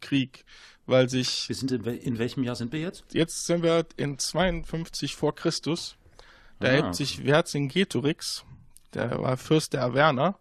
[0.00, 0.44] Krieg,
[0.86, 1.48] weil sich.
[1.48, 3.04] Wir sind in, in welchem Jahr sind wir jetzt?
[3.12, 5.96] Jetzt sind wir in 52 vor Christus.
[6.58, 8.44] Da ah, hält sich Vercingetorix,
[8.92, 10.36] der war Fürst der Averner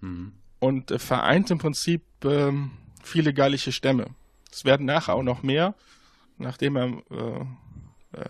[0.00, 0.32] mhm.
[0.58, 4.08] und äh, vereint im Prinzip ähm, viele gallische Stämme.
[4.50, 5.76] Es werden nachher auch noch mehr,
[6.36, 8.24] nachdem er äh, äh,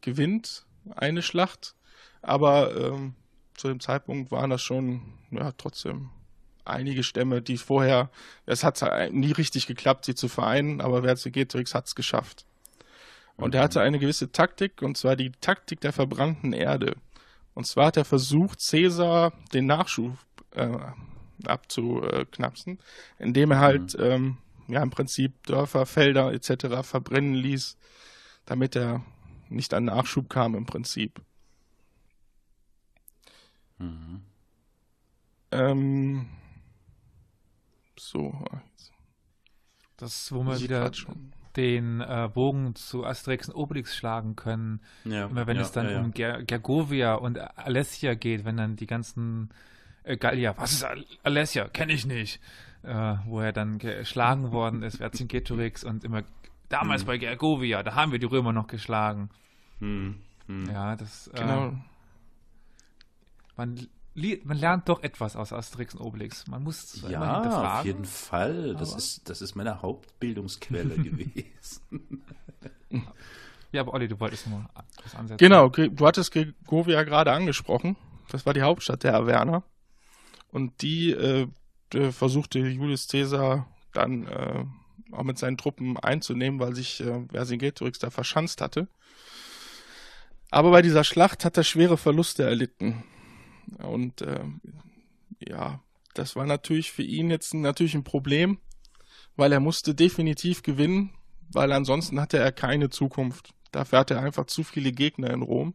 [0.00, 1.74] gewinnt eine Schlacht,
[2.22, 3.14] aber ähm,
[3.54, 6.10] zu dem Zeitpunkt waren das schon ja trotzdem
[6.64, 8.10] einige Stämme, die vorher,
[8.46, 8.82] es hat
[9.12, 12.46] nie richtig geklappt, sie zu vereinen, aber Vercingetorix hat es geschafft.
[13.36, 16.94] Und er hatte eine gewisse Taktik, und zwar die Taktik der verbrannten Erde.
[17.54, 20.16] Und zwar hat er versucht, Caesar den Nachschub
[20.52, 20.78] äh,
[21.44, 22.78] abzuknapsen,
[23.18, 24.04] indem er halt mhm.
[24.04, 26.82] ähm, ja im Prinzip Dörfer, Felder etc.
[26.82, 27.76] verbrennen ließ,
[28.44, 29.04] damit er
[29.50, 31.20] nicht an Nachschub kam im Prinzip.
[33.78, 34.22] Mhm.
[35.50, 36.26] Ähm,
[37.98, 38.44] so.
[39.96, 40.90] Das, wo man wieder
[41.56, 44.80] den äh, Bogen zu Asterix und Obelix schlagen können.
[45.04, 48.76] Ja, Immer wenn ja, es dann ja, um Ger Gergovia und Alessia geht, wenn dann
[48.76, 49.50] die ganzen
[50.04, 51.68] äh, Gallier, was ist Al Alessia?
[51.68, 52.40] Kenne ich nicht.
[52.82, 56.22] Äh, wo er dann geschlagen worden ist, Vercingetorix und immer
[56.70, 57.06] damals hm.
[57.06, 59.28] bei Gergovia, da haben wir die Römer noch geschlagen.
[59.80, 60.16] Hm.
[60.46, 60.70] Hm.
[60.70, 61.28] Ja, das.
[61.28, 61.74] Äh, genau.
[63.56, 63.88] Man
[64.44, 66.46] man lernt doch etwas aus Asterix und Obelix.
[66.46, 68.74] Man muss es ja, auf jeden Fall.
[68.74, 72.22] Das ist, das ist meine Hauptbildungsquelle gewesen.
[73.72, 74.64] Ja, aber Olli, du wolltest noch
[75.02, 75.38] was ansetzen.
[75.38, 77.96] Genau, du hattest Gregovia gerade angesprochen.
[78.30, 79.62] Das war die Hauptstadt der Averner.
[80.50, 81.46] Und die äh,
[82.10, 84.64] versuchte Julius Caesar dann äh,
[85.12, 88.88] auch mit seinen Truppen einzunehmen, weil sich äh, Vercingetorix da verschanzt hatte.
[90.50, 93.04] Aber bei dieser Schlacht hat er schwere Verluste erlitten.
[93.78, 94.44] Und äh,
[95.38, 95.80] ja,
[96.14, 98.58] das war natürlich für ihn jetzt natürlich ein Problem,
[99.36, 101.10] weil er musste definitiv gewinnen,
[101.52, 103.54] weil ansonsten hatte er keine Zukunft.
[103.70, 105.74] Dafür hatte er einfach zu viele Gegner in Rom.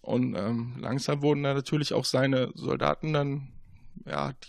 [0.00, 3.52] Und ähm, langsam wurden dann natürlich auch seine Soldaten dann,
[4.06, 4.48] ja, die,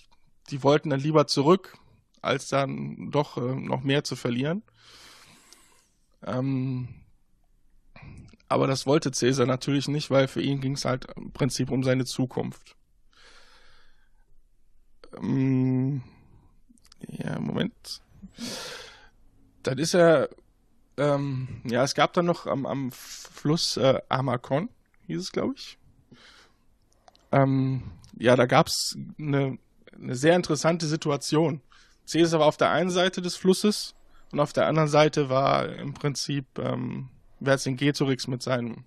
[0.52, 1.78] die wollten dann lieber zurück,
[2.21, 4.63] als dann doch äh, noch mehr zu verlieren.
[6.25, 6.88] Ähm,
[8.47, 11.84] aber das wollte Cäsar natürlich nicht, weil für ihn ging es halt im Prinzip um
[11.84, 12.75] seine Zukunft.
[15.15, 16.01] Ähm,
[17.08, 18.01] ja, Moment.
[19.63, 20.29] Dann ist er,
[20.97, 24.69] ähm, ja, es gab dann noch am, am Fluss äh, Amakon,
[25.08, 25.77] hieß es, glaube ich.
[27.32, 27.84] Ähm,
[28.17, 29.60] ja, da gab es eine,
[29.93, 31.62] eine sehr interessante Situation.
[32.12, 33.95] Caesar war auf der einen Seite des Flusses
[34.32, 37.10] und auf der anderen Seite war im Prinzip ähm,
[37.41, 38.84] Vercingetorix mit seinem.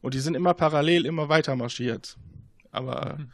[0.00, 2.16] Und die sind immer parallel, immer weiter marschiert.
[2.70, 3.32] Aber mhm.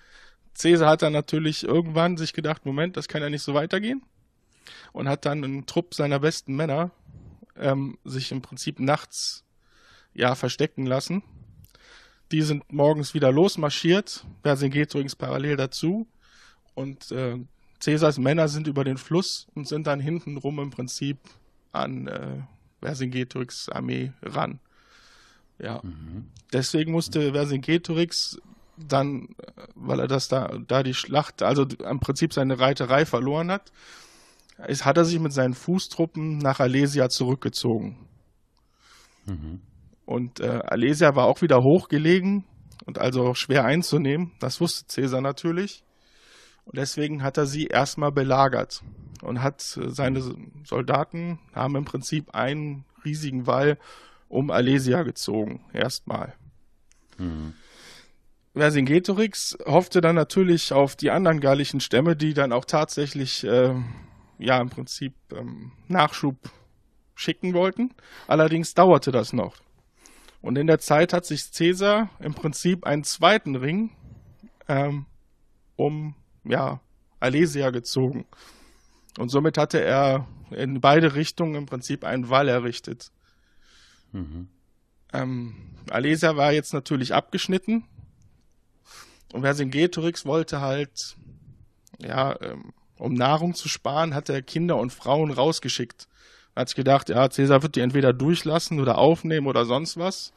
[0.58, 4.02] Caesar hat dann natürlich irgendwann sich gedacht, Moment, das kann ja nicht so weitergehen.
[4.92, 6.90] Und hat dann einen Trupp seiner besten Männer
[7.56, 9.44] ähm, sich im Prinzip nachts
[10.14, 11.22] ja verstecken lassen.
[12.30, 16.06] Die sind morgens wieder losmarschiert, Vercingetorix parallel dazu.
[16.74, 17.38] Und äh,
[17.82, 21.18] Caesars Männer sind über den Fluss und sind dann hinten rum im Prinzip
[21.72, 22.42] an äh,
[22.80, 24.60] Vercingetorix Armee ran.
[25.58, 25.80] Ja.
[25.82, 26.28] Mhm.
[26.52, 28.40] Deswegen musste Vercingetorix
[28.76, 29.28] dann,
[29.74, 33.72] weil er das da, da die Schlacht, also im Prinzip seine Reiterei verloren hat,
[34.66, 38.06] ist, hat er sich mit seinen Fußtruppen nach Alesia zurückgezogen.
[39.26, 39.60] Mhm.
[40.04, 42.44] Und äh, Alesia war auch wieder hochgelegen
[42.86, 44.32] und also schwer einzunehmen.
[44.40, 45.84] Das wusste Caesar natürlich.
[46.64, 48.82] Und deswegen hat er sie erstmal belagert
[49.22, 50.22] und hat seine
[50.64, 53.78] Soldaten haben im Prinzip einen riesigen Wall
[54.28, 56.34] um Alesia gezogen, erstmal.
[57.18, 57.54] Mhm.
[58.54, 63.74] Vercingetorix hoffte dann natürlich auf die anderen gallischen Stämme, die dann auch tatsächlich äh,
[64.38, 66.36] ja im Prinzip ähm, Nachschub
[67.14, 67.94] schicken wollten.
[68.26, 69.56] Allerdings dauerte das noch.
[70.42, 73.90] Und in der Zeit hat sich Caesar im Prinzip einen zweiten Ring
[74.68, 75.06] ähm,
[75.76, 76.80] um ja,
[77.20, 78.26] Alesia gezogen.
[79.18, 83.10] Und somit hatte er in beide Richtungen im Prinzip einen Wall errichtet.
[84.12, 84.48] Mhm.
[85.12, 85.54] Ähm,
[85.90, 87.84] Alesia war jetzt natürlich abgeschnitten.
[89.32, 91.16] Und Vercingetorix wollte halt,
[91.98, 96.08] ja, ähm, um Nahrung zu sparen, hat er Kinder und Frauen rausgeschickt.
[96.54, 100.32] Hat sich gedacht, ja, Cäsar wird die entweder durchlassen oder aufnehmen oder sonst was.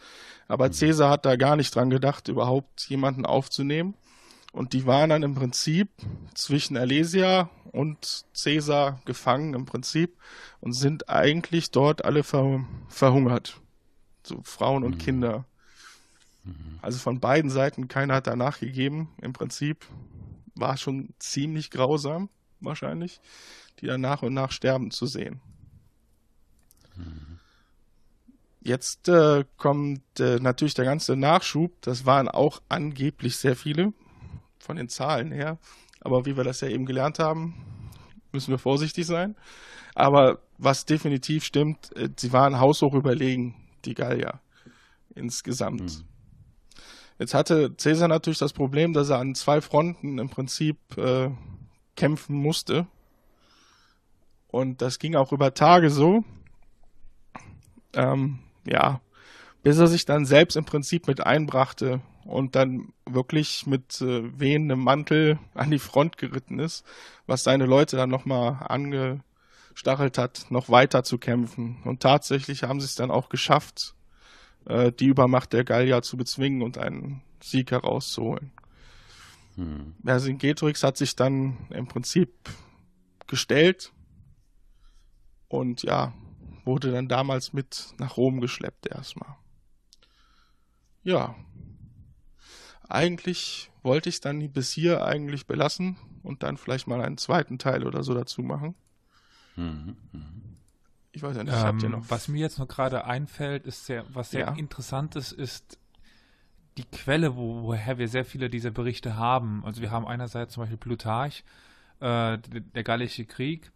[0.48, 0.74] Aber mhm.
[0.74, 3.96] Cäsar hat da gar nicht dran gedacht, überhaupt jemanden aufzunehmen.
[4.56, 5.90] Und die waren dann im Prinzip
[6.34, 10.18] zwischen Alesia und Caesar gefangen im Prinzip
[10.62, 13.60] und sind eigentlich dort alle ver verhungert.
[14.24, 15.00] So Frauen und mhm.
[15.00, 15.46] Kinder.
[16.46, 16.80] Mhm.
[16.82, 19.10] Also von beiden Seiten, keiner hat danach gegeben.
[19.22, 19.86] Im Prinzip
[20.56, 22.30] war schon ziemlich grausam,
[22.62, 23.20] wahrscheinlich,
[23.82, 25.42] die dann nach und nach sterben zu sehen.
[26.96, 27.40] Mhm.
[28.62, 31.74] Jetzt äh, kommt äh, natürlich der ganze Nachschub.
[31.82, 33.92] Das waren auch angeblich sehr viele
[34.66, 35.58] von den Zahlen her.
[36.02, 37.56] Aber wie wir das ja eben gelernt haben,
[38.32, 39.36] müssen wir vorsichtig sein.
[39.96, 44.42] Aber was definitiv stimmt, äh, sie waren haushoch überlegen, die Gallier
[45.16, 45.82] insgesamt.
[45.82, 46.06] Mhm.
[47.18, 51.30] Jetzt hatte Caesar natürlich das Problem, dass er an zwei Fronten im Prinzip äh,
[51.96, 52.88] kämpfen musste.
[54.48, 56.24] Und das ging auch über Tage so.
[57.94, 59.00] Ähm, ja,
[59.64, 64.80] bis er sich dann selbst im Prinzip mit einbrachte und dann wirklich mit äh, wehendem
[64.80, 66.84] Mantel an die Front geritten ist,
[67.28, 71.78] was seine Leute dann nochmal angestachelt hat, noch weiter zu kämpfen.
[71.86, 73.94] Und tatsächlich haben sie es dann auch geschafft,
[74.66, 78.52] äh, die Übermacht der Gallier zu bezwingen und einen Sieg herauszuholen.
[79.56, 79.96] Hm.
[80.04, 82.32] Vercingetorix hat sich dann im Prinzip
[83.28, 83.94] gestellt
[85.48, 86.14] und ja,
[86.66, 89.36] wurde dann damals mit nach Rom geschleppt erstmal.
[91.04, 91.36] Ja,
[92.90, 97.58] eigentlich wollte ich es dann bis hier eigentlich belassen und dann vielleicht mal einen zweiten
[97.60, 98.76] Teil oder so dazu machen.
[99.56, 99.96] Mhm,
[101.12, 102.10] Ich weiß ja nicht, ähm, habt ihr noch.
[102.10, 104.54] Was mir jetzt noch gerade einfällt, ist sehr, was sehr ja.
[104.56, 105.78] interessantes ist
[106.78, 109.64] die Quelle, wo, woher wir sehr viele dieser Berichte haben.
[109.66, 111.44] Also wir haben einerseits zum Beispiel Plutarch,
[112.00, 113.72] äh, der, der Gallische Krieg,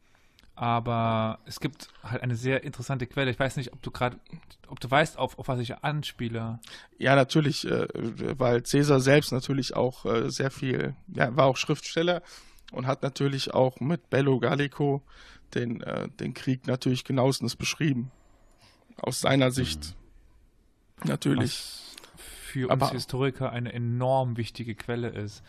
[0.59, 3.31] aber es gibt halt eine sehr interessante Quelle.
[3.31, 4.19] Ich weiß nicht, ob du gerade,
[4.67, 6.59] ob du weißt, auf, auf was ich anspiele.
[6.97, 7.87] Ja, natürlich, äh,
[8.37, 12.21] weil Cäsar selbst natürlich auch äh, sehr viel, ja, war auch Schriftsteller
[12.73, 15.01] und hat natürlich auch mit Bello Gallico
[15.53, 18.11] den, äh, den Krieg natürlich genauestens beschrieben.
[18.97, 19.95] Aus seiner Sicht.
[21.05, 21.95] Natürlich.
[22.17, 25.41] für uns Historiker eine enorm wichtige Quelle ist.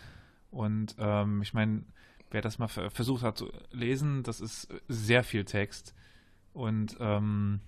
[0.53, 1.83] Und ähm, ich meine,
[2.31, 5.95] wer das mal versucht hat zu lesen, das ist sehr viel Text.
[6.53, 7.61] Und ähm,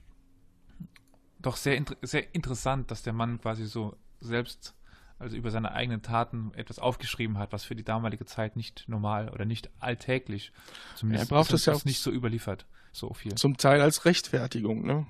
[1.38, 4.74] doch sehr, inter sehr interessant, dass der Mann quasi so selbst,
[5.18, 9.28] also über seine eigenen Taten etwas aufgeschrieben hat, was für die damalige Zeit nicht normal
[9.28, 10.52] oder nicht alltäglich,
[10.94, 13.34] zumindest er braucht es ja auch nicht so überliefert, so viel.
[13.34, 15.06] Zum Teil als Rechtfertigung, ne?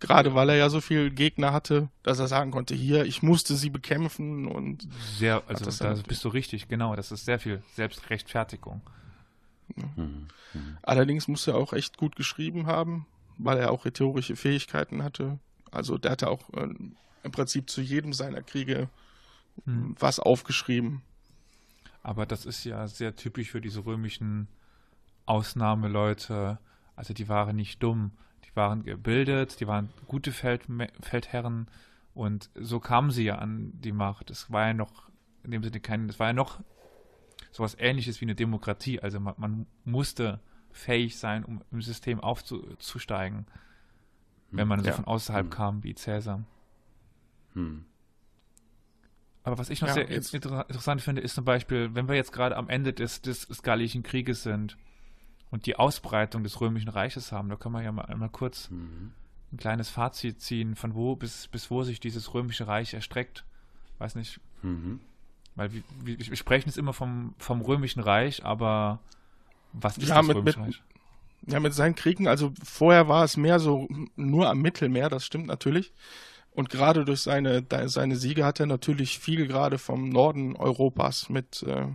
[0.00, 3.56] Gerade weil er ja so viele Gegner hatte, dass er sagen konnte, hier, ich musste
[3.56, 4.86] sie bekämpfen und.
[5.18, 6.94] Sehr, also da bist du richtig, genau.
[6.96, 8.82] Das ist sehr viel Selbstrechtfertigung.
[9.76, 9.84] Ja.
[9.96, 10.26] Mhm.
[10.82, 13.06] Allerdings muss er auch echt gut geschrieben haben,
[13.38, 15.38] weil er auch rhetorische Fähigkeiten hatte.
[15.70, 16.68] Also der hatte auch äh,
[17.22, 18.88] im Prinzip zu jedem seiner Kriege
[19.64, 19.96] mhm.
[19.98, 21.02] was aufgeschrieben.
[22.02, 24.48] Aber das ist ja sehr typisch für diese römischen
[25.26, 26.58] Ausnahmeleute.
[26.96, 28.12] Also die waren nicht dumm
[28.56, 30.62] waren gebildet, die waren gute Feld,
[31.00, 31.68] Feldherren
[32.14, 34.30] und so kamen sie ja an die Macht.
[34.30, 35.10] Es war ja noch,
[35.42, 36.60] in dem Sinne kein, es war ja noch
[37.50, 39.00] sowas ähnliches wie eine Demokratie.
[39.00, 40.40] Also man, man musste
[40.70, 43.46] fähig sein, um im System aufzusteigen,
[44.50, 44.58] hm.
[44.58, 44.92] wenn man ja.
[44.92, 45.50] so von außerhalb hm.
[45.50, 46.44] kam wie Cäsar.
[47.54, 47.84] Hm.
[49.42, 52.32] Aber was ich noch ja, sehr inter interessant finde, ist zum Beispiel, wenn wir jetzt
[52.32, 54.78] gerade am Ende des, des, des Gallischen Krieges sind
[55.54, 57.48] und die Ausbreitung des Römischen Reiches haben.
[57.48, 59.12] Da können wir ja mal, mal kurz mhm.
[59.52, 63.44] ein kleines Fazit ziehen, von wo bis, bis wo sich dieses Römische Reich erstreckt.
[63.98, 64.40] Weiß nicht.
[64.62, 64.98] Mhm.
[65.54, 68.98] Weil wir, wir, sprechen jetzt immer vom, vom Römischen Reich, aber
[69.72, 70.82] was ist ja, das mit, Römische mit, Reich?
[71.46, 73.86] Ja, mit seinen Kriegen, also vorher war es mehr so
[74.16, 75.92] nur am Mittelmeer, das stimmt natürlich.
[76.50, 81.62] Und gerade durch seine, seine Siege hat er natürlich viel gerade vom Norden Europas mit
[81.62, 81.86] äh,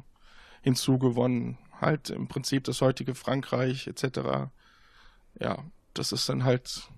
[0.62, 4.50] hinzugewonnen halt im Prinzip das heutige Frankreich etc.
[5.40, 5.64] Ja,
[5.94, 6.90] das ist dann halt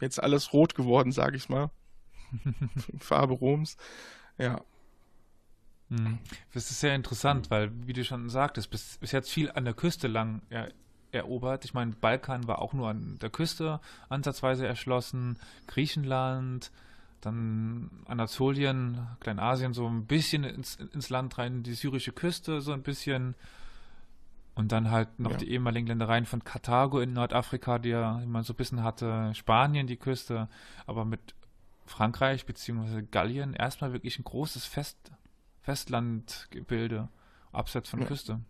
[0.00, 1.70] jetzt alles rot geworden, sage ich mal.
[2.98, 3.76] Farbe Roms.
[4.36, 4.60] Ja.
[5.88, 6.18] Hm.
[6.52, 9.74] Das ist sehr interessant, weil, wie du schon sagtest, bis, bis jetzt viel an der
[9.74, 10.70] Küste lang er,
[11.12, 11.64] erobert.
[11.64, 16.70] Ich meine, Balkan war auch nur an der Küste ansatzweise erschlossen, Griechenland,
[17.20, 22.82] dann Anatolien, Kleinasien so ein bisschen ins, ins Land rein, die syrische Küste so ein
[22.82, 23.34] bisschen
[24.58, 25.36] und dann halt noch ja.
[25.36, 29.86] die ehemaligen Ländereien von Karthago in Nordafrika, die, ja, man so ein bisschen hatte, Spanien,
[29.86, 30.48] die Küste,
[30.84, 31.36] aber mit
[31.86, 33.02] Frankreich bzw.
[33.08, 35.12] Gallien erstmal wirklich ein großes Fest,
[35.62, 37.08] Festlandgebilde,
[37.52, 38.06] abseits von ja.
[38.06, 38.40] Küste.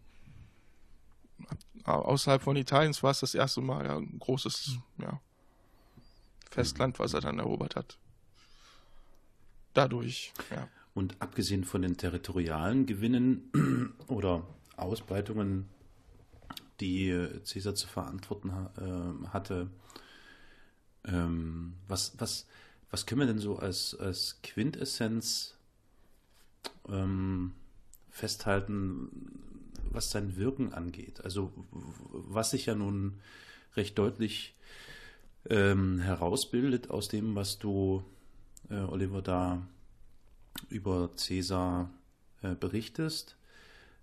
[1.84, 5.20] Außerhalb von Italiens war es das erste Mal ja, ein großes ja,
[6.50, 7.98] Festland, was er dann erobert hat.
[9.74, 10.68] Dadurch, ja.
[10.94, 14.46] Und abgesehen von den territorialen Gewinnen oder
[14.78, 15.68] Ausbreitungen
[16.80, 19.68] die Caesar zu verantworten äh, hatte.
[21.04, 22.46] Ähm, was, was,
[22.90, 25.56] was können wir denn so als, als Quintessenz
[26.88, 27.52] ähm,
[28.10, 29.08] festhalten,
[29.90, 31.24] was sein Wirken angeht?
[31.24, 31.52] Also
[32.10, 33.20] was sich ja nun
[33.76, 34.54] recht deutlich
[35.48, 38.04] ähm, herausbildet aus dem, was du,
[38.70, 39.66] äh, Oliver, da
[40.68, 41.90] über Caesar
[42.42, 43.37] äh, berichtest,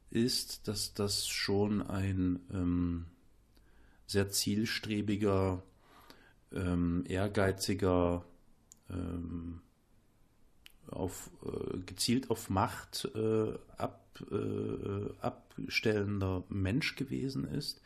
[0.10, 3.06] ist, dass das schon ein ähm,
[4.08, 5.64] sehr zielstrebiger,
[6.52, 8.24] ähm, ehrgeiziger,
[8.90, 9.62] ähm,
[10.88, 17.82] auf, äh, gezielt auf Macht äh, ab, äh, abstellender Mensch gewesen ist.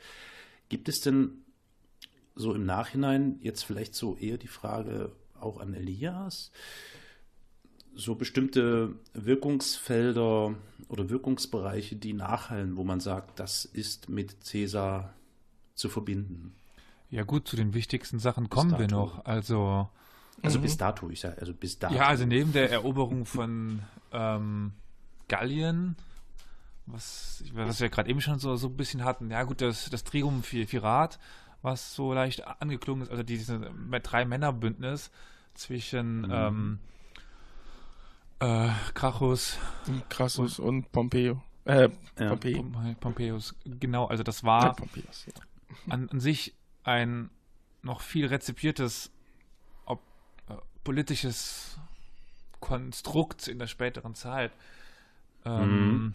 [0.68, 1.46] Gibt es denn
[2.36, 6.52] so im Nachhinein jetzt vielleicht so eher die Frage auch an Elias?
[7.96, 10.56] So bestimmte Wirkungsfelder
[10.88, 15.14] oder Wirkungsbereiche, die nachhallen, wo man sagt, das ist mit Cäsar
[15.76, 16.54] zu verbinden.
[17.10, 18.82] Ja gut, zu den wichtigsten Sachen bis kommen dato.
[18.82, 19.26] wir noch.
[19.26, 19.90] Also
[20.42, 20.64] also mhm.
[20.64, 21.94] bis dato, ich sage, also bis dato.
[21.94, 23.82] Ja, also neben der Eroberung von
[24.12, 24.72] ähm,
[25.28, 25.96] Gallien,
[26.86, 30.04] was, was wir gerade eben schon so, so ein bisschen hatten, ja gut, das, das
[30.04, 31.20] Triumvirat,
[31.62, 33.60] was so leicht angeklungen ist, also dieses
[34.04, 35.12] Drei-Männer-Bündnis
[35.56, 36.32] zwischen mhm.
[36.32, 36.80] ähm,
[38.40, 39.58] äh, Krachus.
[40.10, 41.42] Crassus und, und Pompeo.
[41.66, 42.36] Äh, ja.
[42.36, 42.96] Pompei.
[43.00, 45.34] Pompeius, genau, also das war ja, Pompeius, ja.
[45.94, 47.30] an, an, sich ein
[47.84, 49.12] noch viel rezipiertes
[49.86, 50.02] ob,
[50.50, 51.78] äh, politisches
[52.60, 54.52] Konstrukt in der späteren Zeit.
[55.46, 56.14] Ähm, mhm.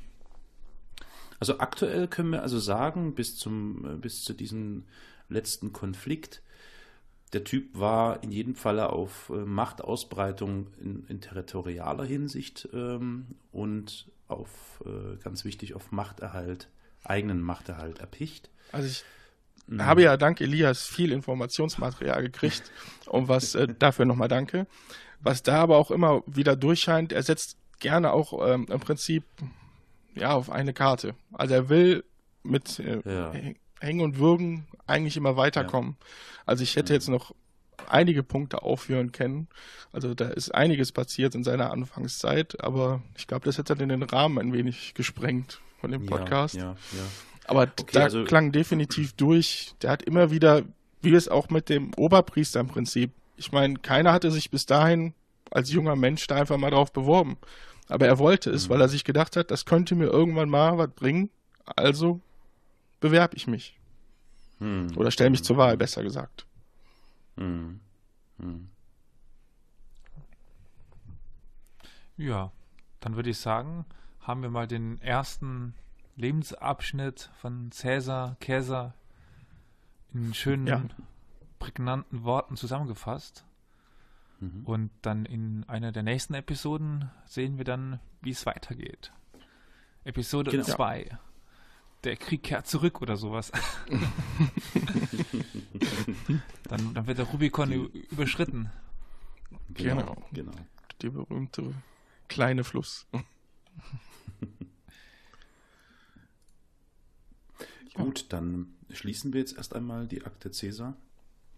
[1.39, 4.85] also aktuell können wir also sagen, bis zum äh, bis zu diesem
[5.29, 6.43] letzten Konflikt
[7.35, 14.07] der Typ war in jedem Falle auf äh, Machtausbreitung in, in, territorialer Hinsicht ähm, und
[14.29, 16.69] auf, äh, ganz wichtig, auf Machterhalt,
[17.03, 18.51] eigenen Machterhalt erpicht.
[18.73, 19.05] Also ich
[19.67, 19.85] mhm.
[19.85, 22.71] habe ja dank Elias viel Informationsmaterial gekriegt
[23.07, 24.67] und was äh, dafür nochmal danke.
[25.21, 29.25] Was da aber auch immer wieder durchscheint, er setzt gerne auch ähm, im Prinzip
[30.15, 31.15] ja auf eine Karte.
[31.33, 32.05] Also er will
[32.43, 33.33] mit äh, ja.
[33.85, 35.97] Hängen und Würgen eigentlich immer weiterkommen.
[35.99, 36.07] Ja.
[36.47, 36.95] Also ich hätte mhm.
[36.95, 37.35] jetzt noch
[37.89, 39.49] einige Punkte aufführen können.
[39.93, 44.03] Also da ist einiges passiert in seiner Anfangszeit, aber ich glaube, das hätte dann den
[44.03, 46.55] Rahmen ein wenig gesprengt von dem Podcast.
[46.55, 47.05] Ja, ja, ja.
[47.47, 49.75] Aber okay, da also klang definitiv durch.
[49.83, 50.63] Der hat immer wieder,
[51.03, 53.11] wie es auch mit dem Oberpriester im Prinzip.
[53.37, 55.13] Ich meine, keiner hatte sich bis dahin
[55.51, 57.37] als junger Mensch da einfach mal drauf beworben.
[57.89, 58.73] Aber er wollte es, mhm.
[58.73, 61.31] weil er sich gedacht hat, das könnte mir irgendwann mal was bringen.
[61.77, 62.21] Also
[63.05, 63.79] bewerbe ich mich.
[64.61, 64.97] Mhm.
[64.97, 66.47] Oder stelle mich zur Wahl, besser gesagt.
[67.37, 67.81] Mhm.
[68.39, 68.71] Mhm.
[72.17, 72.51] Ja,
[73.01, 73.85] dann würde ich sagen,
[74.21, 75.75] haben wir mal den ersten
[76.17, 78.95] Lebensabschnitt von Cäsar Käser
[80.15, 80.83] in schönen, ja.
[81.59, 83.45] prägnanten Worten zusammengefasst.
[84.41, 84.63] Mhm.
[84.65, 89.13] Und dann in einer der nächsten Episoden sehen wir dann, wie es weitergeht.
[90.05, 91.03] Episode 2.
[91.03, 91.19] Genau.
[92.05, 93.51] Der Krieg kehrt zurück oder sowas.
[96.69, 98.71] dann, dann wird der Rubikon überschritten.
[99.71, 100.27] Genau, genau.
[100.33, 100.53] genau.
[101.01, 101.75] Der berühmte
[102.29, 103.07] kleine Fluss.
[107.95, 110.97] Gut, dann schließen wir jetzt erst einmal die Akte Cäsar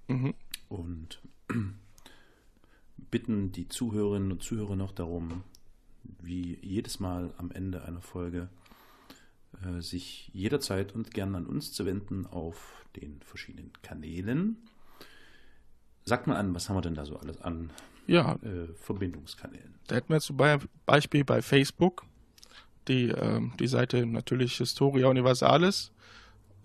[0.07, 0.35] mhm.
[0.69, 1.21] und
[3.11, 5.43] bitten die Zuhörerinnen und Zuhörer noch darum,
[6.21, 8.49] wie jedes Mal am Ende einer Folge,
[9.79, 14.57] sich jederzeit und gern an uns zu wenden auf den verschiedenen Kanälen.
[16.05, 17.71] Sagt mal an, was haben wir denn da so alles an
[18.07, 18.35] ja.
[18.37, 19.75] äh, Verbindungskanälen?
[19.87, 20.39] Da hätten wir zum
[20.87, 22.05] Beispiel bei Facebook
[22.89, 25.93] die, äh, die Seite natürlich Historia Universalis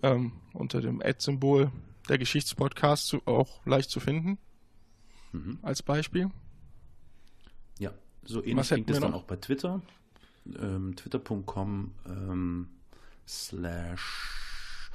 [0.02, 1.70] ähm, unter dem Ad-Symbol
[2.08, 4.38] der Geschichtspodcast zu, auch leicht zu finden
[5.32, 5.58] mhm.
[5.62, 6.30] als Beispiel.
[7.78, 7.92] Ja,
[8.24, 9.80] so ähnlich klingt es dann auch bei Twitter.
[10.58, 12.68] Ähm, Twitter.com ähm,
[13.26, 14.90] slash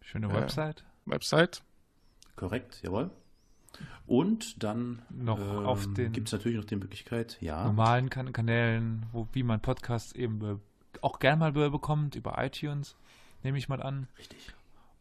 [0.00, 0.84] schöne äh, Website.
[1.06, 1.62] Website.
[2.34, 3.10] Korrekt, jawohl.
[4.06, 7.64] Und dann noch ähm, auf den gibt es natürlich noch die Möglichkeit, ja.
[7.64, 10.60] Normalen kan Kanälen, wo, wie man Podcasts eben
[11.00, 12.96] auch gern mal bekommt, über iTunes,
[13.44, 14.08] nehme ich mal an.
[14.18, 14.52] Richtig.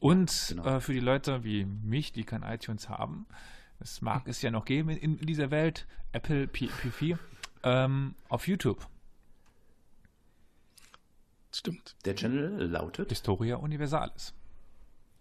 [0.02, 0.66] Und genau.
[0.66, 3.28] äh, für die Leute wie mich, die kein iTunes haben,
[3.80, 7.20] es mag es ja noch geben in, in dieser Welt, Apple P4,
[7.62, 8.88] ähm, auf YouTube.
[11.54, 11.96] Stimmt.
[12.04, 14.34] Der Channel lautet Historia Universalis.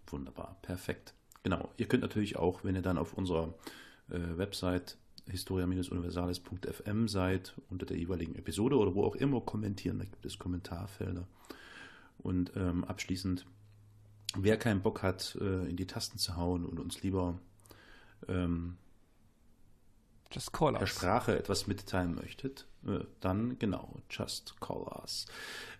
[0.07, 1.13] Wunderbar, perfekt.
[1.43, 3.53] Genau, ihr könnt natürlich auch, wenn ihr dann auf unserer
[4.09, 10.25] äh, Website historia-universales.fm seid, unter der jeweiligen Episode oder wo auch immer kommentieren, da gibt
[10.25, 11.27] es Kommentarfelder.
[12.17, 13.45] Und ähm, abschließend,
[14.35, 17.37] wer keinen Bock hat, äh, in die Tasten zu hauen und uns lieber
[18.27, 18.77] ähm,
[20.31, 25.25] Just call per Sprache etwas mitteilen möchtet, äh, dann genau, just call us.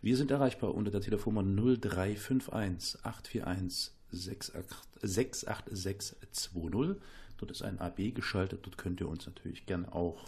[0.01, 7.01] Wir sind erreichbar unter der Telefonnummer 0351 841 68620.
[7.37, 8.65] Dort ist ein AB geschaltet.
[8.65, 10.19] Dort könnt ihr uns natürlich gerne auch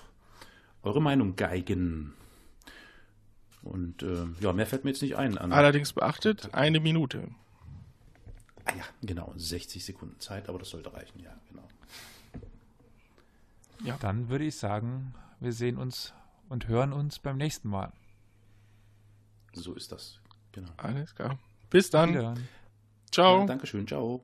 [0.84, 2.14] eure Meinung geigen.
[3.62, 5.38] Und äh, ja, mehr fällt mir jetzt nicht ein.
[5.38, 7.28] Allerdings beachtet, eine Minute.
[8.66, 11.68] Ah ja, genau, 60 Sekunden Zeit, aber das sollte reichen, ja, genau.
[13.84, 13.98] Ja.
[13.98, 16.14] Dann würde ich sagen, wir sehen uns
[16.50, 17.92] und hören uns beim nächsten Mal.
[19.54, 20.20] So ist das,
[20.52, 20.72] genau.
[20.78, 21.38] Alles klar.
[21.70, 22.40] Bis dann.
[23.12, 23.42] Ciao.
[23.42, 24.24] Ja, Dankeschön, ciao.